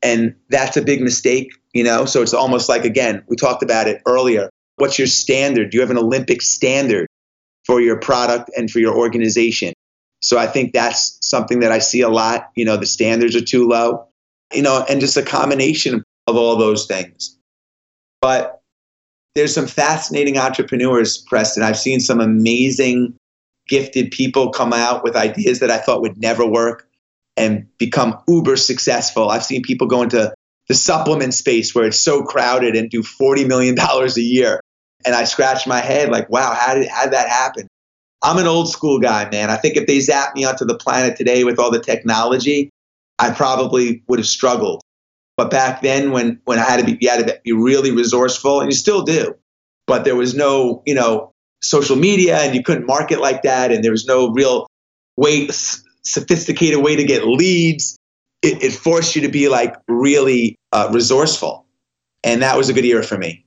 And 0.00 0.36
that's 0.48 0.76
a 0.76 0.82
big 0.82 1.00
mistake, 1.00 1.50
you 1.72 1.82
know? 1.82 2.04
So 2.04 2.22
it's 2.22 2.34
almost 2.34 2.68
like, 2.68 2.84
again, 2.84 3.24
we 3.26 3.34
talked 3.34 3.64
about 3.64 3.88
it 3.88 4.00
earlier. 4.06 4.48
What's 4.76 4.96
your 4.96 5.08
standard? 5.08 5.70
Do 5.70 5.76
you 5.76 5.80
have 5.80 5.90
an 5.90 5.98
Olympic 5.98 6.40
standard 6.40 7.08
for 7.66 7.80
your 7.80 7.98
product 7.98 8.48
and 8.56 8.70
for 8.70 8.78
your 8.78 8.96
organization? 8.96 9.74
So 10.20 10.38
I 10.38 10.46
think 10.46 10.72
that's 10.72 11.18
something 11.22 11.60
that 11.60 11.72
I 11.72 11.78
see 11.78 12.00
a 12.00 12.08
lot. 12.08 12.50
You 12.56 12.64
know, 12.64 12.76
the 12.76 12.86
standards 12.86 13.36
are 13.36 13.44
too 13.44 13.68
low, 13.68 14.08
you 14.52 14.62
know, 14.62 14.84
and 14.88 15.00
just 15.00 15.16
a 15.16 15.22
combination 15.22 16.02
of 16.26 16.36
all 16.36 16.56
those 16.56 16.86
things. 16.86 17.38
But 18.20 18.60
there's 19.34 19.54
some 19.54 19.66
fascinating 19.66 20.38
entrepreneurs, 20.38 21.18
Preston. 21.18 21.62
I've 21.62 21.78
seen 21.78 22.00
some 22.00 22.20
amazing, 22.20 23.14
gifted 23.68 24.10
people 24.10 24.50
come 24.50 24.72
out 24.72 25.04
with 25.04 25.14
ideas 25.14 25.60
that 25.60 25.70
I 25.70 25.78
thought 25.78 26.02
would 26.02 26.18
never 26.18 26.44
work 26.44 26.88
and 27.36 27.66
become 27.78 28.18
uber 28.26 28.56
successful. 28.56 29.30
I've 29.30 29.44
seen 29.44 29.62
people 29.62 29.86
go 29.86 30.02
into 30.02 30.34
the 30.66 30.74
supplement 30.74 31.34
space 31.34 31.74
where 31.74 31.86
it's 31.86 32.00
so 32.00 32.24
crowded 32.24 32.74
and 32.74 32.90
do 32.90 33.02
$40 33.02 33.46
million 33.46 33.78
a 33.78 34.20
year. 34.20 34.60
And 35.06 35.14
I 35.14 35.24
scratch 35.24 35.66
my 35.66 35.78
head 35.78 36.10
like, 36.10 36.28
wow, 36.28 36.52
how 36.52 36.74
did, 36.74 36.88
how 36.88 37.04
did 37.04 37.12
that 37.12 37.28
happen? 37.28 37.67
I'm 38.22 38.38
an 38.38 38.46
old 38.46 38.70
school 38.70 38.98
guy, 38.98 39.28
man. 39.30 39.50
I 39.50 39.56
think 39.56 39.76
if 39.76 39.86
they 39.86 39.98
zapped 39.98 40.34
me 40.34 40.44
onto 40.44 40.64
the 40.64 40.76
planet 40.76 41.16
today 41.16 41.44
with 41.44 41.58
all 41.58 41.70
the 41.70 41.80
technology, 41.80 42.70
I 43.18 43.30
probably 43.30 44.02
would 44.08 44.18
have 44.18 44.26
struggled. 44.26 44.82
But 45.36 45.50
back 45.50 45.82
then, 45.82 46.10
when 46.10 46.40
when 46.44 46.58
I 46.58 46.64
had 46.64 46.80
to 46.80 46.84
be, 46.84 46.98
you 47.00 47.08
had 47.08 47.24
to 47.26 47.40
be 47.44 47.52
really 47.52 47.92
resourceful, 47.92 48.60
and 48.60 48.70
you 48.70 48.76
still 48.76 49.02
do, 49.02 49.36
but 49.86 50.04
there 50.04 50.16
was 50.16 50.34
no, 50.34 50.82
you 50.84 50.94
know, 50.94 51.30
social 51.62 51.94
media, 51.94 52.38
and 52.38 52.56
you 52.56 52.62
couldn't 52.62 52.86
market 52.86 53.20
like 53.20 53.42
that, 53.42 53.70
and 53.70 53.84
there 53.84 53.92
was 53.92 54.04
no 54.04 54.30
real 54.30 54.66
way, 55.16 55.48
sophisticated 56.02 56.82
way 56.82 56.96
to 56.96 57.04
get 57.04 57.24
leads. 57.24 57.96
It, 58.42 58.62
it 58.64 58.72
forced 58.72 59.14
you 59.14 59.22
to 59.22 59.28
be 59.28 59.48
like 59.48 59.76
really 59.86 60.56
uh, 60.72 60.90
resourceful, 60.92 61.66
and 62.24 62.42
that 62.42 62.56
was 62.56 62.68
a 62.68 62.72
good 62.72 62.84
era 62.84 63.04
for 63.04 63.16
me. 63.16 63.44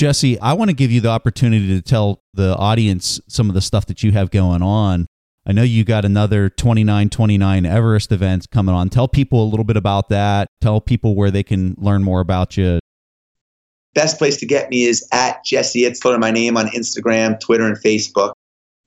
Jesse, 0.00 0.40
I 0.40 0.54
want 0.54 0.70
to 0.70 0.74
give 0.74 0.90
you 0.90 1.02
the 1.02 1.10
opportunity 1.10 1.66
to 1.76 1.82
tell 1.82 2.22
the 2.32 2.56
audience 2.56 3.20
some 3.28 3.50
of 3.50 3.54
the 3.54 3.60
stuff 3.60 3.84
that 3.84 4.02
you 4.02 4.12
have 4.12 4.30
going 4.30 4.62
on. 4.62 5.04
I 5.46 5.52
know 5.52 5.62
you 5.62 5.84
got 5.84 6.06
another 6.06 6.48
2929 6.48 7.66
Everest 7.66 8.10
events 8.10 8.46
coming 8.46 8.74
on. 8.74 8.88
Tell 8.88 9.08
people 9.08 9.44
a 9.44 9.48
little 9.50 9.64
bit 9.64 9.76
about 9.76 10.08
that. 10.08 10.48
Tell 10.62 10.80
people 10.80 11.14
where 11.16 11.30
they 11.30 11.42
can 11.42 11.74
learn 11.76 12.02
more 12.02 12.20
about 12.20 12.56
you. 12.56 12.78
Best 13.94 14.16
place 14.16 14.38
to 14.38 14.46
get 14.46 14.70
me 14.70 14.84
is 14.84 15.06
at 15.12 15.44
Jesse 15.44 15.82
Itzler, 15.82 16.18
my 16.18 16.30
name 16.30 16.56
on 16.56 16.68
Instagram, 16.68 17.38
Twitter, 17.38 17.66
and 17.66 17.76
Facebook, 17.76 18.32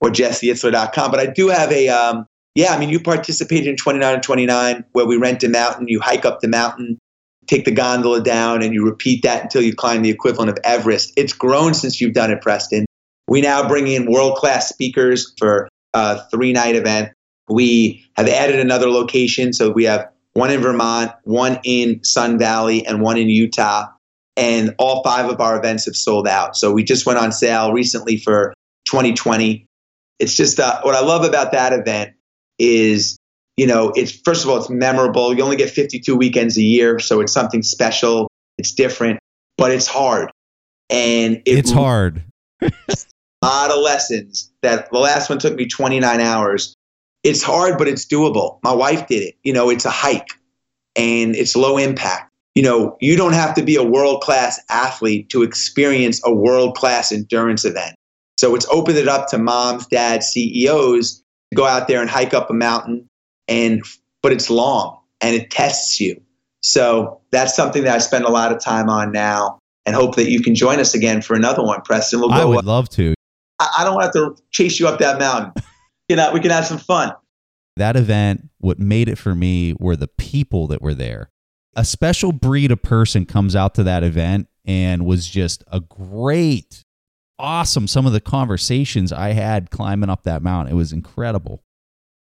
or 0.02 0.10
jesseitzler.com. 0.10 1.12
But 1.12 1.20
I 1.20 1.28
do 1.28 1.50
have 1.50 1.72
a, 1.72 1.90
um, 1.90 2.26
yeah, 2.56 2.74
I 2.74 2.80
mean, 2.80 2.90
you 2.90 3.00
participated 3.00 3.68
in 3.68 3.76
29 3.76 4.16
and 4.16 4.24
29 4.24 4.84
where 4.94 5.06
we 5.06 5.18
rent 5.18 5.44
a 5.44 5.50
mountain, 5.50 5.88
you 5.88 6.00
hike 6.00 6.26
up 6.26 6.40
the 6.40 6.48
mountain, 6.48 6.98
take 7.48 7.66
the 7.66 7.72
gondola 7.72 8.22
down, 8.22 8.62
and 8.62 8.74
you 8.74 8.86
repeat 8.86 9.24
that 9.24 9.44
until 9.44 9.62
you 9.62 9.76
climb 9.76 10.02
the 10.02 10.10
equivalent 10.10 10.50
of 10.50 10.58
Everest. 10.64 11.14
It's 11.18 11.34
grown 11.34 11.74
since 11.74 12.00
you've 12.00 12.14
done 12.14 12.32
it, 12.32 12.42
Preston. 12.42 12.86
We 13.28 13.42
now 13.42 13.68
bring 13.68 13.88
in 13.88 14.12
world 14.12 14.38
class 14.38 14.70
speakers 14.70 15.34
for 15.38 15.68
a 15.94 16.22
three 16.30 16.54
night 16.54 16.76
event. 16.76 17.14
We 17.50 18.06
have 18.16 18.28
added 18.28 18.60
another 18.60 18.90
location. 18.90 19.54
So 19.54 19.72
we 19.72 19.86
have 19.86 20.10
one 20.34 20.52
in 20.52 20.62
Vermont, 20.62 21.12
one 21.24 21.60
in 21.64 22.04
Sun 22.04 22.40
Valley, 22.40 22.86
and 22.86 23.02
one 23.02 23.18
in 23.18 23.30
Utah. 23.30 23.88
And 24.36 24.74
all 24.80 25.04
five 25.04 25.30
of 25.30 25.40
our 25.40 25.58
events 25.58 25.86
have 25.86 25.96
sold 25.96 26.28
out. 26.28 26.58
So 26.58 26.72
we 26.72 26.84
just 26.84 27.06
went 27.06 27.20
on 27.20 27.32
sale 27.32 27.72
recently 27.72 28.18
for 28.18 28.54
2020. 28.86 29.68
It's 30.20 30.36
just 30.36 30.60
uh, 30.60 30.82
what 30.82 30.96
I 30.96 31.02
love 31.02 31.24
about 31.24 31.52
that 31.52 31.74
event 31.74 32.14
is, 32.58 33.18
you 33.58 33.68
know, 33.68 33.92
it's 33.96 34.12
first 34.12 34.44
of 34.44 34.50
all, 34.50 34.58
it's 34.58 34.70
memorable. 34.70 35.34
You 35.34 35.44
only 35.44 35.56
get 35.56 35.70
52 35.70 36.16
weekends 36.16 36.58
a 36.58 36.62
year. 36.62 37.00
So 37.00 37.22
it's 37.22 37.34
something 37.34 37.64
special. 37.64 38.30
It's 38.58 38.72
different, 38.72 39.20
but 39.58 39.72
it's 39.72 39.88
hard. 39.88 40.32
And 40.90 41.36
it, 41.46 41.60
it's 41.60 41.72
hard. 41.72 42.24
A 42.62 42.68
lot 43.44 43.72
of 43.72 43.80
lessons 43.80 44.52
that 44.62 44.90
the 44.90 45.00
last 45.00 45.30
one 45.30 45.38
took 45.38 45.56
me 45.56 45.68
29 45.68 46.22
hours. 46.22 46.76
It's 47.24 47.44
hard, 47.44 47.78
but 47.78 47.88
it's 47.88 48.06
doable. 48.06 48.60
My 48.64 48.74
wife 48.74 49.08
did 49.08 49.22
it. 49.22 49.36
You 49.44 49.54
know, 49.54 49.70
it's 49.70 49.86
a 49.86 49.90
hike 49.90 50.30
and 50.96 51.36
it's 51.36 51.56
low 51.56 51.78
impact. 51.78 52.32
You 52.56 52.64
know, 52.64 52.98
you 53.02 53.18
don't 53.18 53.34
have 53.34 53.56
to 53.56 53.64
be 53.64 53.76
a 53.76 53.84
world 53.84 54.22
class 54.22 54.62
athlete 54.70 55.30
to 55.30 55.44
experience 55.44 56.22
a 56.24 56.34
world 56.34 56.76
class 56.76 57.12
endurance 57.12 57.66
event. 57.66 57.96
So 58.38 58.56
it's 58.56 58.68
opened 58.70 58.98
it 58.98 59.08
up 59.08 59.28
to 59.30 59.38
moms, 59.38 59.88
dads, 59.88 60.28
CEOs 60.28 61.18
to 61.18 61.56
go 61.56 61.66
out 61.66 61.88
there 61.88 62.00
and 62.00 62.10
hike 62.10 62.34
up 62.34 62.50
a 62.50 62.54
mountain 62.54 63.10
and 63.54 63.84
but 64.22 64.32
it's 64.32 64.50
long 64.50 65.00
and 65.22 65.36
it 65.36 65.52
tests 65.52 66.00
you. 66.00 66.20
So 66.62 67.22
that's 67.32 67.56
something 67.56 67.84
that 67.84 67.96
I 67.96 68.00
spend 68.00 68.26
a 68.26 68.30
lot 68.30 68.52
of 68.52 68.60
time 68.60 68.90
on 68.90 69.12
now 69.12 69.60
and 69.86 69.96
hope 69.96 70.16
that 70.16 70.30
you 70.30 70.42
can 70.42 70.56
join 70.56 70.80
us 70.80 70.96
again 70.96 71.22
for 71.22 71.36
another 71.36 71.62
one, 71.62 71.82
Preston. 71.82 72.20
We'll 72.20 72.30
go 72.30 72.36
I 72.36 72.46
would 72.46 72.66
love 72.66 72.90
to. 72.90 73.14
I, 73.60 73.70
I 73.80 73.84
don't 73.84 74.02
have 74.02 74.14
to 74.14 74.36
chase 74.52 74.80
you 74.80 74.88
up 74.88 75.00
that 75.00 75.20
mountain. 75.20 75.54
you 76.10 76.16
know, 76.16 76.32
we 76.34 76.40
can 76.40 76.52
have 76.52 76.66
some 76.66 76.78
fun. 76.78 77.14
That 77.76 77.96
event, 77.96 78.50
what 78.60 78.80
made 78.80 79.10
it 79.10 79.18
for 79.18 79.36
me 79.36 79.76
were 79.80 79.96
the 79.96 80.08
people 80.08 80.68
that 80.68 80.82
were 80.82 80.94
there. 80.94 81.30
A 81.76 81.84
special 81.84 82.32
breed 82.32 82.72
of 82.72 82.82
person 82.82 83.26
comes 83.26 83.56
out 83.56 83.76
to 83.76 83.84
that 83.84 84.04
event 84.04 84.48
and 84.64 85.06
was 85.06 85.28
just 85.28 85.64
a 85.72 85.80
great, 85.80 86.84
awesome. 87.40 87.88
Some 87.88 88.06
of 88.06 88.14
the 88.14 88.22
conversations 88.22 89.12
I 89.12 89.34
had 89.34 89.72
climbing 89.72 90.10
up 90.10 90.24
that 90.24 90.44
mountain, 90.44 90.74
it 90.74 90.78
was 90.78 90.94
incredible. 90.94 91.64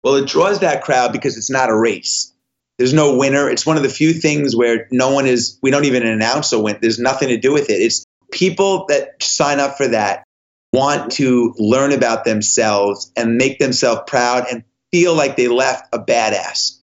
Well, 0.03 0.17
it 0.17 0.29
draws 0.29 0.61
that 0.61 0.83
crowd 0.83 1.13
because 1.13 1.37
it's 1.37 1.51
not 1.51 1.71
a 1.71 1.77
race. 1.77 2.33
There's 2.79 2.95
no 2.95 3.17
winner. 3.17 3.51
It's 3.51 3.67
one 3.67 3.77
of 3.77 3.83
the 3.83 3.89
few 3.89 4.13
things 4.13 4.55
where 4.55 4.87
no 4.93 5.13
one 5.13 5.27
is, 5.27 5.59
we 5.63 5.71
don't 5.71 5.85
even 5.85 6.07
announce 6.07 6.53
a 6.53 6.61
win. 6.61 6.79
There's 6.81 6.99
nothing 6.99 7.29
to 7.29 7.37
do 7.37 7.53
with 7.53 7.71
it. 7.71 7.75
It's 7.75 8.05
people 8.31 8.87
that 8.89 9.21
sign 9.23 9.59
up 9.59 9.77
for 9.77 9.89
that 9.89 10.25
want 10.73 11.13
to 11.13 11.55
learn 11.59 11.93
about 11.93 12.25
themselves 12.25 13.11
and 13.17 13.37
make 13.37 13.59
themselves 13.59 14.03
proud 14.07 14.47
and 14.51 14.65
feel 14.93 15.15
like 15.15 15.37
they 15.37 15.49
left 15.49 15.89
a 15.93 15.99
badass. 15.99 16.79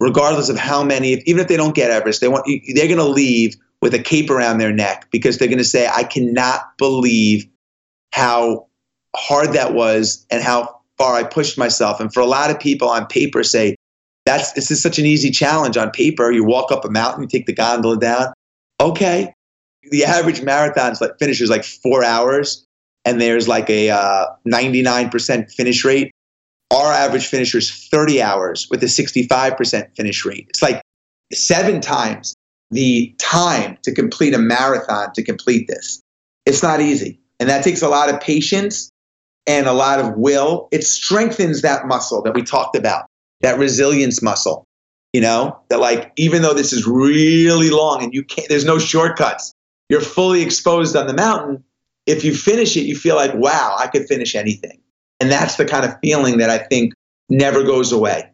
Regardless 0.00 0.48
of 0.48 0.58
how 0.58 0.82
many, 0.82 1.12
even 1.26 1.40
if 1.40 1.48
they 1.48 1.56
don't 1.56 1.74
get 1.74 1.90
Everest, 1.90 2.20
they 2.20 2.28
want 2.28 2.44
they're 2.74 2.88
going 2.88 2.98
to 2.98 3.04
leave 3.04 3.54
with 3.80 3.94
a 3.94 4.02
cape 4.02 4.30
around 4.30 4.58
their 4.58 4.72
neck 4.72 5.08
because 5.12 5.38
they're 5.38 5.48
going 5.48 5.58
to 5.58 5.64
say, 5.64 5.86
"I 5.86 6.02
cannot 6.02 6.76
believe 6.76 7.46
how 8.12 8.66
hard 9.14 9.52
that 9.52 9.74
was 9.74 10.26
and 10.28 10.42
how 10.42 10.81
far 11.02 11.14
I 11.16 11.24
pushed 11.24 11.58
myself." 11.58 12.00
And 12.00 12.12
for 12.12 12.20
a 12.20 12.26
lot 12.26 12.50
of 12.50 12.60
people 12.60 12.88
on 12.88 13.06
paper, 13.06 13.42
say, 13.42 13.76
"That's 14.26 14.52
this 14.52 14.70
is 14.70 14.82
such 14.82 14.98
an 14.98 15.06
easy 15.06 15.30
challenge 15.30 15.76
on 15.76 15.90
paper. 15.90 16.30
You 16.30 16.44
walk 16.44 16.70
up 16.70 16.84
a 16.84 16.90
mountain, 16.90 17.22
you 17.22 17.28
take 17.28 17.46
the 17.46 17.54
gondola 17.54 17.98
down. 17.98 18.32
Okay, 18.80 19.32
the 19.90 20.04
average 20.04 20.42
marathon's 20.42 21.00
like 21.00 21.18
finishes 21.18 21.50
like 21.50 21.64
four 21.64 22.04
hours 22.04 22.64
and 23.04 23.20
there's 23.20 23.48
like 23.48 23.68
a 23.68 23.90
uh, 23.90 24.26
99% 24.46 25.52
finish 25.52 25.84
rate. 25.84 26.12
Our 26.70 26.92
average 26.92 27.26
finisher 27.26 27.58
is 27.58 27.70
30 27.88 28.22
hours 28.22 28.68
with 28.70 28.82
a 28.82 28.86
65% 28.86 29.96
finish 29.96 30.24
rate. 30.24 30.46
It's 30.48 30.62
like 30.62 30.80
seven 31.32 31.80
times 31.80 32.34
the 32.70 33.14
time 33.18 33.76
to 33.82 33.92
complete 33.92 34.34
a 34.34 34.38
marathon 34.38 35.12
to 35.14 35.22
complete 35.22 35.68
this. 35.68 36.00
It's 36.46 36.62
not 36.62 36.80
easy. 36.80 37.20
And 37.40 37.48
that 37.48 37.64
takes 37.64 37.82
a 37.82 37.88
lot 37.88 38.08
of 38.08 38.20
patience 38.20 38.90
and 39.46 39.66
a 39.66 39.72
lot 39.72 39.98
of 39.98 40.16
will. 40.16 40.68
It 40.70 40.84
strengthens 40.84 41.62
that 41.62 41.86
muscle 41.86 42.22
that 42.22 42.34
we 42.34 42.42
talked 42.42 42.76
about, 42.76 43.06
that 43.40 43.58
resilience 43.58 44.22
muscle. 44.22 44.66
You 45.12 45.20
know, 45.20 45.58
that 45.68 45.78
like, 45.78 46.10
even 46.16 46.40
though 46.40 46.54
this 46.54 46.72
is 46.72 46.86
really 46.86 47.68
long 47.68 48.02
and 48.02 48.14
you 48.14 48.24
can't, 48.24 48.48
there's 48.48 48.64
no 48.64 48.78
shortcuts, 48.78 49.52
you're 49.90 50.00
fully 50.00 50.40
exposed 50.40 50.96
on 50.96 51.06
the 51.06 51.12
mountain 51.12 51.62
if 52.06 52.24
you 52.24 52.34
finish 52.34 52.76
it, 52.76 52.82
you 52.82 52.96
feel 52.96 53.16
like, 53.16 53.32
wow, 53.34 53.76
I 53.78 53.86
could 53.86 54.06
finish 54.06 54.34
anything. 54.34 54.80
And 55.20 55.30
that's 55.30 55.56
the 55.56 55.64
kind 55.64 55.84
of 55.84 55.94
feeling 56.02 56.38
that 56.38 56.50
I 56.50 56.58
think 56.58 56.94
never 57.28 57.62
goes 57.62 57.92
away. 57.92 58.28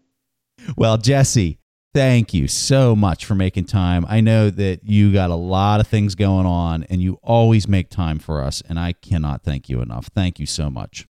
Well, 0.76 0.96
Jesse, 0.96 1.58
thank 1.94 2.34
you 2.34 2.48
so 2.48 2.94
much 2.94 3.24
for 3.24 3.34
making 3.34 3.64
time. 3.64 4.04
I 4.08 4.20
know 4.20 4.50
that 4.50 4.84
you 4.84 5.12
got 5.12 5.30
a 5.30 5.34
lot 5.34 5.80
of 5.80 5.86
things 5.86 6.14
going 6.14 6.46
on 6.46 6.84
and 6.84 7.02
you 7.02 7.18
always 7.22 7.68
make 7.68 7.90
time 7.90 8.18
for 8.18 8.42
us. 8.42 8.62
And 8.68 8.78
I 8.78 8.92
cannot 8.92 9.42
thank 9.42 9.68
you 9.68 9.80
enough. 9.80 10.08
Thank 10.14 10.38
you 10.38 10.46
so 10.46 10.70
much. 10.70 11.06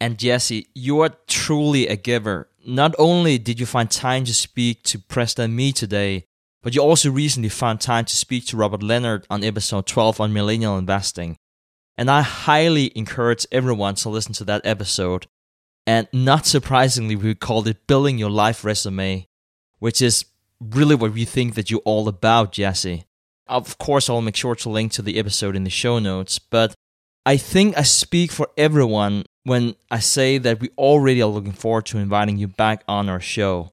And 0.00 0.18
Jesse, 0.18 0.66
you 0.74 1.00
are 1.00 1.10
truly 1.28 1.86
a 1.86 1.96
giver. 1.96 2.48
Not 2.66 2.94
only 2.98 3.38
did 3.38 3.60
you 3.60 3.66
find 3.66 3.90
time 3.90 4.24
to 4.24 4.34
speak 4.34 4.82
to 4.84 4.98
Preston 4.98 5.44
and 5.44 5.56
me 5.56 5.72
today, 5.72 6.24
but 6.62 6.74
you 6.74 6.80
also 6.80 7.10
recently 7.10 7.48
found 7.48 7.80
time 7.80 8.04
to 8.04 8.16
speak 8.16 8.46
to 8.46 8.56
Robert 8.56 8.82
Leonard 8.82 9.26
on 9.28 9.42
episode 9.42 9.86
12 9.86 10.20
on 10.20 10.32
millennial 10.32 10.78
investing. 10.78 11.36
And 11.98 12.10
I 12.10 12.22
highly 12.22 12.90
encourage 12.96 13.46
everyone 13.52 13.96
to 13.96 14.08
listen 14.08 14.32
to 14.34 14.44
that 14.44 14.62
episode. 14.64 15.26
And 15.86 16.06
not 16.12 16.46
surprisingly, 16.46 17.16
we 17.16 17.34
called 17.34 17.66
it 17.66 17.86
Building 17.86 18.18
Your 18.18 18.30
Life 18.30 18.64
Resume, 18.64 19.26
which 19.82 20.00
is 20.00 20.26
really 20.60 20.94
what 20.94 21.12
we 21.12 21.24
think 21.24 21.56
that 21.56 21.68
you're 21.68 21.80
all 21.84 22.06
about, 22.06 22.52
Jesse. 22.52 23.02
Of 23.48 23.78
course, 23.78 24.08
I'll 24.08 24.22
make 24.22 24.36
sure 24.36 24.54
to 24.54 24.70
link 24.70 24.92
to 24.92 25.02
the 25.02 25.18
episode 25.18 25.56
in 25.56 25.64
the 25.64 25.70
show 25.70 25.98
notes, 25.98 26.38
but 26.38 26.72
I 27.26 27.36
think 27.36 27.76
I 27.76 27.82
speak 27.82 28.30
for 28.30 28.48
everyone 28.56 29.24
when 29.42 29.74
I 29.90 29.98
say 29.98 30.38
that 30.38 30.60
we 30.60 30.70
already 30.78 31.20
are 31.20 31.28
looking 31.28 31.50
forward 31.50 31.86
to 31.86 31.98
inviting 31.98 32.38
you 32.38 32.46
back 32.46 32.84
on 32.86 33.08
our 33.08 33.18
show. 33.18 33.70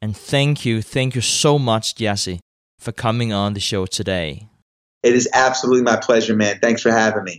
And 0.00 0.16
thank 0.16 0.64
you, 0.64 0.80
thank 0.80 1.14
you 1.14 1.20
so 1.20 1.58
much, 1.58 1.94
Jesse, 1.94 2.40
for 2.78 2.92
coming 2.92 3.30
on 3.30 3.52
the 3.52 3.60
show 3.60 3.84
today. 3.84 4.48
It 5.02 5.14
is 5.14 5.28
absolutely 5.34 5.82
my 5.82 5.96
pleasure, 5.96 6.34
man. 6.34 6.58
Thanks 6.62 6.80
for 6.80 6.90
having 6.90 7.24
me. 7.24 7.38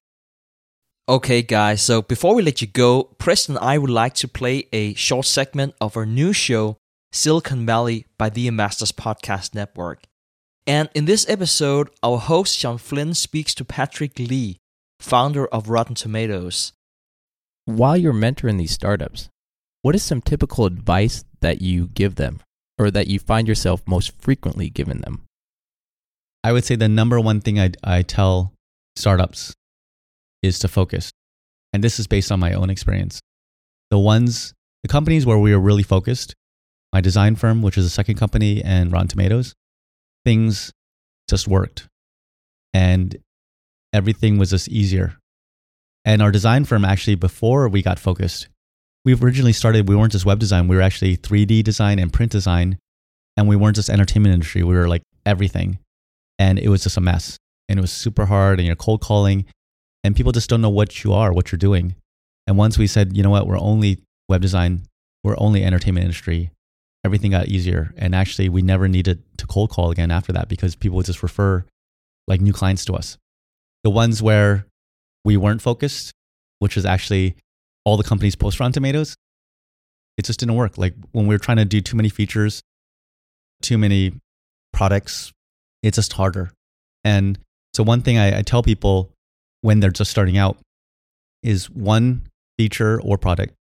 Okay, 1.09 1.41
guys, 1.41 1.81
so 1.81 2.03
before 2.03 2.35
we 2.35 2.43
let 2.43 2.61
you 2.61 2.67
go, 2.67 3.05
Preston 3.17 3.57
and 3.57 3.65
I 3.65 3.79
would 3.79 3.89
like 3.89 4.13
to 4.21 4.27
play 4.27 4.67
a 4.71 4.93
short 4.93 5.25
segment 5.25 5.73
of 5.81 5.97
our 5.97 6.05
new 6.05 6.33
show, 6.33 6.77
Silicon 7.13 7.65
Valley 7.65 8.05
by 8.17 8.29
the 8.29 8.47
Investors 8.47 8.93
Podcast 8.93 9.53
Network. 9.53 10.03
And 10.65 10.89
in 10.95 11.05
this 11.05 11.27
episode, 11.27 11.89
our 12.01 12.17
host 12.17 12.57
Sean 12.57 12.77
Flynn 12.77 13.13
speaks 13.15 13.53
to 13.55 13.65
Patrick 13.65 14.17
Lee, 14.17 14.59
founder 14.99 15.45
of 15.47 15.67
Rotten 15.67 15.95
Tomatoes. 15.95 16.71
While 17.65 17.97
you're 17.97 18.13
mentoring 18.13 18.57
these 18.57 18.71
startups, 18.71 19.27
what 19.81 19.93
is 19.93 20.03
some 20.03 20.21
typical 20.21 20.65
advice 20.65 21.25
that 21.41 21.61
you 21.61 21.87
give 21.87 22.15
them 22.15 22.39
or 22.79 22.89
that 22.91 23.07
you 23.07 23.19
find 23.19 23.45
yourself 23.45 23.81
most 23.85 24.13
frequently 24.21 24.69
giving 24.69 25.01
them? 25.01 25.23
I 26.45 26.53
would 26.53 26.63
say 26.63 26.75
the 26.75 26.87
number 26.87 27.19
one 27.19 27.41
thing 27.41 27.59
I, 27.59 27.71
I 27.83 28.03
tell 28.03 28.53
startups 28.95 29.53
is 30.41 30.59
to 30.59 30.69
focus. 30.69 31.11
And 31.73 31.83
this 31.83 31.99
is 31.99 32.07
based 32.07 32.31
on 32.31 32.39
my 32.39 32.53
own 32.53 32.69
experience. 32.69 33.19
The 33.89 33.99
ones, 33.99 34.53
the 34.81 34.87
companies 34.87 35.25
where 35.25 35.37
we 35.37 35.51
are 35.51 35.59
really 35.59 35.83
focused, 35.83 36.35
my 36.93 37.01
design 37.01 37.35
firm, 37.35 37.61
which 37.61 37.77
is 37.77 37.85
a 37.85 37.89
second 37.89 38.15
company, 38.15 38.63
and 38.63 38.91
Rotten 38.91 39.07
Tomatoes, 39.07 39.53
things 40.25 40.71
just 41.29 41.47
worked. 41.47 41.87
And 42.73 43.17
everything 43.93 44.37
was 44.37 44.49
just 44.49 44.69
easier. 44.69 45.17
And 46.03 46.21
our 46.21 46.31
design 46.31 46.65
firm, 46.65 46.83
actually, 46.83 47.15
before 47.15 47.67
we 47.69 47.81
got 47.81 47.99
focused, 47.99 48.47
we 49.05 49.13
originally 49.13 49.53
started, 49.53 49.87
we 49.87 49.95
weren't 49.95 50.11
just 50.11 50.25
web 50.25 50.39
design, 50.39 50.67
we 50.67 50.75
were 50.75 50.81
actually 50.81 51.17
3D 51.17 51.63
design 51.63 51.99
and 51.99 52.13
print 52.13 52.31
design. 52.31 52.77
And 53.37 53.47
we 53.47 53.55
weren't 53.55 53.75
just 53.75 53.89
entertainment 53.89 54.33
industry, 54.33 54.63
we 54.63 54.75
were 54.75 54.87
like 54.87 55.03
everything. 55.25 55.79
And 56.37 56.59
it 56.59 56.69
was 56.69 56.83
just 56.83 56.97
a 56.97 57.01
mess. 57.01 57.37
And 57.69 57.79
it 57.79 57.81
was 57.81 57.91
super 57.91 58.25
hard, 58.25 58.59
and 58.59 58.67
you're 58.67 58.75
cold 58.75 59.01
calling, 59.01 59.45
and 60.03 60.15
people 60.15 60.31
just 60.31 60.49
don't 60.49 60.61
know 60.61 60.69
what 60.69 61.03
you 61.03 61.13
are, 61.13 61.31
what 61.31 61.51
you're 61.51 61.57
doing. 61.57 61.95
And 62.47 62.57
once 62.57 62.77
we 62.77 62.87
said, 62.87 63.15
you 63.15 63.23
know 63.23 63.29
what, 63.29 63.47
we're 63.47 63.59
only 63.59 64.01
web 64.27 64.41
design, 64.41 64.83
we're 65.23 65.35
only 65.37 65.63
entertainment 65.63 66.03
industry, 66.03 66.51
everything 67.03 67.31
got 67.31 67.47
easier. 67.47 67.93
And 67.97 68.13
actually, 68.13 68.49
we 68.49 68.61
never 68.61 68.87
needed 68.87 69.23
to 69.37 69.47
cold 69.47 69.69
call 69.69 69.91
again 69.91 70.11
after 70.11 70.33
that 70.33 70.47
because 70.47 70.75
people 70.75 70.97
would 70.97 71.05
just 71.05 71.23
refer 71.23 71.65
like 72.27 72.41
new 72.41 72.53
clients 72.53 72.85
to 72.85 72.93
us. 72.93 73.17
The 73.83 73.89
ones 73.89 74.21
where 74.21 74.67
we 75.25 75.37
weren't 75.37 75.61
focused, 75.61 76.11
which 76.59 76.77
is 76.77 76.85
actually 76.85 77.35
all 77.85 77.97
the 77.97 78.03
companies 78.03 78.35
post 78.35 78.59
Rotten 78.59 78.73
Tomatoes, 78.73 79.15
it 80.17 80.25
just 80.25 80.39
didn't 80.39 80.55
work. 80.55 80.77
Like 80.77 80.93
when 81.11 81.27
we 81.27 81.35
were 81.35 81.39
trying 81.39 81.57
to 81.57 81.65
do 81.65 81.81
too 81.81 81.95
many 81.95 82.09
features, 82.09 82.61
too 83.61 83.77
many 83.77 84.13
products, 84.73 85.31
it's 85.81 85.95
just 85.95 86.13
harder. 86.13 86.51
And 87.03 87.39
so, 87.73 87.83
one 87.83 88.01
thing 88.01 88.17
I, 88.17 88.39
I 88.39 88.41
tell 88.41 88.61
people 88.61 89.11
when 89.61 89.79
they're 89.79 89.91
just 89.91 90.11
starting 90.11 90.37
out 90.37 90.57
is 91.41 91.69
one 91.69 92.27
feature 92.57 93.01
or 93.01 93.17
product 93.17 93.53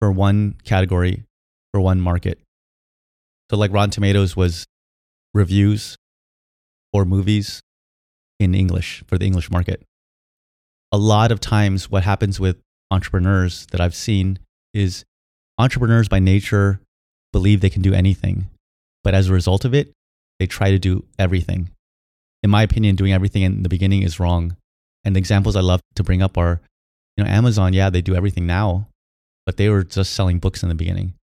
for 0.00 0.12
one 0.12 0.56
category 0.64 1.24
for 1.72 1.80
one 1.80 2.00
market. 2.00 2.38
So, 3.50 3.56
like 3.56 3.72
Rotten 3.72 3.90
Tomatoes 3.90 4.36
was 4.36 4.64
reviews 5.34 5.96
or 6.92 7.04
movies 7.04 7.60
in 8.38 8.54
English 8.54 9.02
for 9.08 9.18
the 9.18 9.26
English 9.26 9.50
market. 9.50 9.82
A 10.92 10.96
lot 10.96 11.32
of 11.32 11.40
times, 11.40 11.90
what 11.90 12.04
happens 12.04 12.38
with 12.38 12.58
entrepreneurs 12.92 13.66
that 13.72 13.80
I've 13.80 13.96
seen 13.96 14.38
is 14.72 15.04
entrepreneurs 15.58 16.08
by 16.08 16.20
nature 16.20 16.80
believe 17.32 17.60
they 17.60 17.70
can 17.70 17.82
do 17.82 17.92
anything. 17.92 18.46
But 19.02 19.14
as 19.14 19.28
a 19.28 19.32
result 19.32 19.64
of 19.64 19.74
it, 19.74 19.90
they 20.38 20.46
try 20.46 20.70
to 20.70 20.78
do 20.78 21.04
everything. 21.18 21.70
In 22.44 22.50
my 22.50 22.62
opinion, 22.62 22.94
doing 22.94 23.12
everything 23.12 23.42
in 23.42 23.64
the 23.64 23.68
beginning 23.68 24.02
is 24.02 24.20
wrong. 24.20 24.54
And 25.04 25.16
the 25.16 25.18
examples 25.18 25.56
I 25.56 25.60
love 25.60 25.80
to 25.96 26.04
bring 26.04 26.22
up 26.22 26.38
are, 26.38 26.60
you 27.16 27.24
know, 27.24 27.30
Amazon, 27.30 27.72
yeah, 27.72 27.90
they 27.90 28.00
do 28.00 28.14
everything 28.14 28.46
now, 28.46 28.86
but 29.44 29.56
they 29.56 29.68
were 29.68 29.82
just 29.82 30.12
selling 30.12 30.38
books 30.38 30.62
in 30.62 30.68
the 30.68 30.76
beginning. 30.76 31.14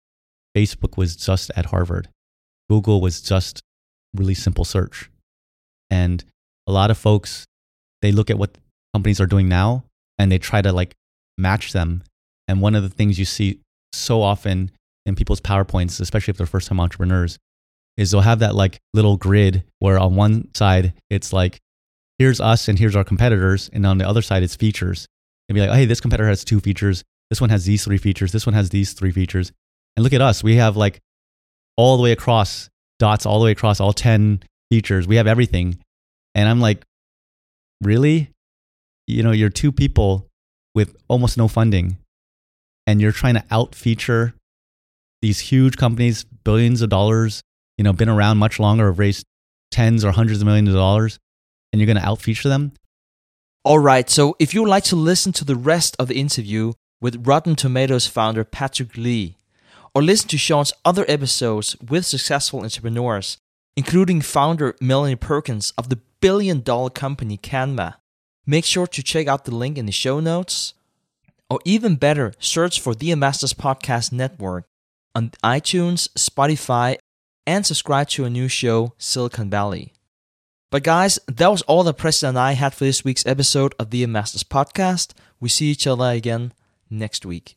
Facebook 0.54 0.98
was 0.98 1.16
just 1.16 1.52
at 1.56 1.68
Harvard. 1.68 2.10
Google 2.70 3.02
was 3.02 3.22
just 3.22 3.62
really 4.14 4.34
simple 4.34 4.66
search. 4.66 5.10
And 5.90 6.24
a 6.68 6.72
lot 6.72 6.92
of 6.92 6.98
folks, 6.98 7.46
they 8.02 8.12
look 8.12 8.30
at 8.30 8.38
what 8.38 8.58
companies 8.94 9.22
are 9.22 9.26
doing 9.26 9.48
now 9.48 9.86
and 10.18 10.32
they 10.32 10.38
try 10.38 10.62
to 10.62 10.72
like 10.72 10.96
match 11.38 11.74
them. 11.74 12.04
And 12.48 12.62
one 12.62 12.76
of 12.76 12.84
the 12.84 12.90
things 12.90 13.20
you 13.20 13.26
see 13.26 13.60
so 13.94 14.22
often 14.22 14.72
in 15.06 15.16
people's 15.16 15.42
PowerPoints, 15.42 16.02
especially 16.02 16.32
if 16.32 16.38
they're 16.38 16.48
first 16.48 16.68
time 16.68 16.80
entrepreneurs, 16.80 17.38
is 17.96 18.12
they'll 18.12 18.22
have 18.22 18.40
that 18.40 18.56
like 18.56 18.80
little 18.94 19.18
grid 19.18 19.64
where 19.80 19.98
on 19.98 20.16
one 20.16 20.54
side 20.54 20.94
it's 21.10 21.34
like, 21.34 21.60
here's 22.20 22.40
us 22.40 22.68
and 22.68 22.78
here's 22.78 22.96
our 22.96 23.04
competitors. 23.04 23.70
And 23.74 23.86
on 23.86 23.98
the 23.98 24.08
other 24.08 24.22
side, 24.22 24.44
it's 24.44 24.56
features. 24.56 25.08
And 25.48 25.56
be 25.56 25.62
like, 25.62 25.72
hey, 25.72 25.86
this 25.86 26.02
competitor 26.02 26.28
has 26.28 26.44
two 26.44 26.60
features. 26.60 27.04
This 27.30 27.42
one 27.42 27.50
has 27.50 27.66
these 27.66 27.84
three 27.84 27.98
features. 27.98 28.32
This 28.32 28.46
one 28.46 28.54
has 28.54 28.70
these 28.70 28.94
three 28.94 29.12
features. 29.12 29.52
And 29.96 30.04
look 30.04 30.14
at 30.14 30.22
us. 30.22 30.44
We 30.44 30.56
have 30.56 30.78
like 30.78 31.00
all 31.78 31.98
the 31.98 32.04
way 32.04 32.12
across 32.12 32.70
dots, 33.00 33.26
all 33.26 33.40
the 33.40 33.46
way 33.46 33.52
across 33.52 33.80
all 33.80 33.94
10 33.94 34.42
features. 34.70 35.08
We 35.08 35.16
have 35.16 35.28
everything. 35.28 35.80
And 36.36 36.50
I'm 36.50 36.60
like, 36.60 36.84
really? 37.82 38.32
You 39.08 39.24
know, 39.24 39.32
you're 39.32 39.50
two 39.50 39.72
people 39.72 40.28
with 40.76 40.96
almost 41.08 41.38
no 41.38 41.48
funding 41.48 41.98
and 42.86 43.02
you're 43.02 43.12
trying 43.12 43.36
to 43.36 43.44
out 43.52 43.76
feature 43.76 44.34
these 45.22 45.40
huge 45.40 45.78
companies, 45.78 46.24
billions 46.24 46.82
of 46.82 46.90
dollars, 46.90 47.42
you 47.78 47.84
know, 47.84 47.94
been 47.94 48.10
around 48.10 48.38
much 48.38 48.60
longer, 48.60 48.88
have 48.88 49.00
raised 49.00 49.26
tens 49.72 50.06
or 50.06 50.12
hundreds 50.12 50.42
of 50.42 50.46
millions 50.46 50.70
of 50.70 50.76
dollars, 50.76 51.20
and 51.72 51.80
you're 51.80 51.88
going 51.88 51.98
to 51.98 52.06
out 52.06 52.22
feature 52.22 52.50
them. 52.50 52.74
All 53.64 53.80
right, 53.80 54.10
so 54.10 54.36
if 54.40 54.54
you 54.54 54.62
would 54.62 54.70
like 54.70 54.86
to 54.86 54.96
listen 54.96 55.32
to 55.34 55.46
the 55.46 55.56
rest 55.56 55.96
of 56.00 56.08
the 56.08 56.20
interview 56.20 56.74
with 57.02 57.28
Rotten 57.28 57.56
Tomatoes 57.56 58.08
founder 58.08 58.44
Patrick 58.44 58.96
Lee, 58.96 59.36
or 59.98 60.04
listen 60.04 60.30
to 60.30 60.38
Sean's 60.38 60.72
other 60.86 61.06
episodes 61.08 61.76
with 61.78 62.06
successful 62.06 62.62
entrepreneurs, 62.62 63.40
including 63.76 64.22
founder 64.22 64.76
Melanie 64.80 65.16
Perkins 65.16 65.74
of 65.76 65.90
the 65.90 65.98
billion 66.22 66.62
dollar 66.62 66.92
company 66.92 67.36
Canva, 67.36 67.96
make 68.46 68.64
sure 68.64 68.86
to 68.86 69.02
check 69.02 69.26
out 69.26 69.46
the 69.46 69.56
link 69.56 69.76
in 69.76 69.88
the 69.88 69.92
show 69.92 70.20
notes. 70.20 70.76
Or 71.50 71.60
even 71.66 71.96
better, 71.96 72.34
search 72.38 72.80
for 72.80 72.94
the 72.94 73.10
Investors 73.10 73.56
Podcast 73.56 74.12
Network 74.12 74.66
on 75.16 75.32
iTunes, 75.44 76.10
Spotify, 76.10 76.98
and 77.48 77.66
subscribe 77.66 78.10
to 78.10 78.26
a 78.26 78.30
new 78.30 78.48
show, 78.48 78.94
Silicon 79.00 79.50
Valley. 79.50 79.94
But 80.70 80.84
guys, 80.84 81.18
that 81.28 81.50
was 81.50 81.64
all 81.64 81.82
that 81.86 81.98
Preston 81.98 82.30
and 82.30 82.38
I 82.38 82.52
had 82.52 82.76
for 82.76 82.84
this 82.84 83.04
week's 83.04 83.26
episode 83.26 83.74
of 83.80 83.90
the 83.90 84.06
Masters 84.06 84.44
Podcast. 84.44 85.14
We 85.40 85.50
see 85.50 85.72
each 85.72 85.88
other 85.88 86.12
again 86.12 86.54
next 86.88 87.26
week. 87.26 87.57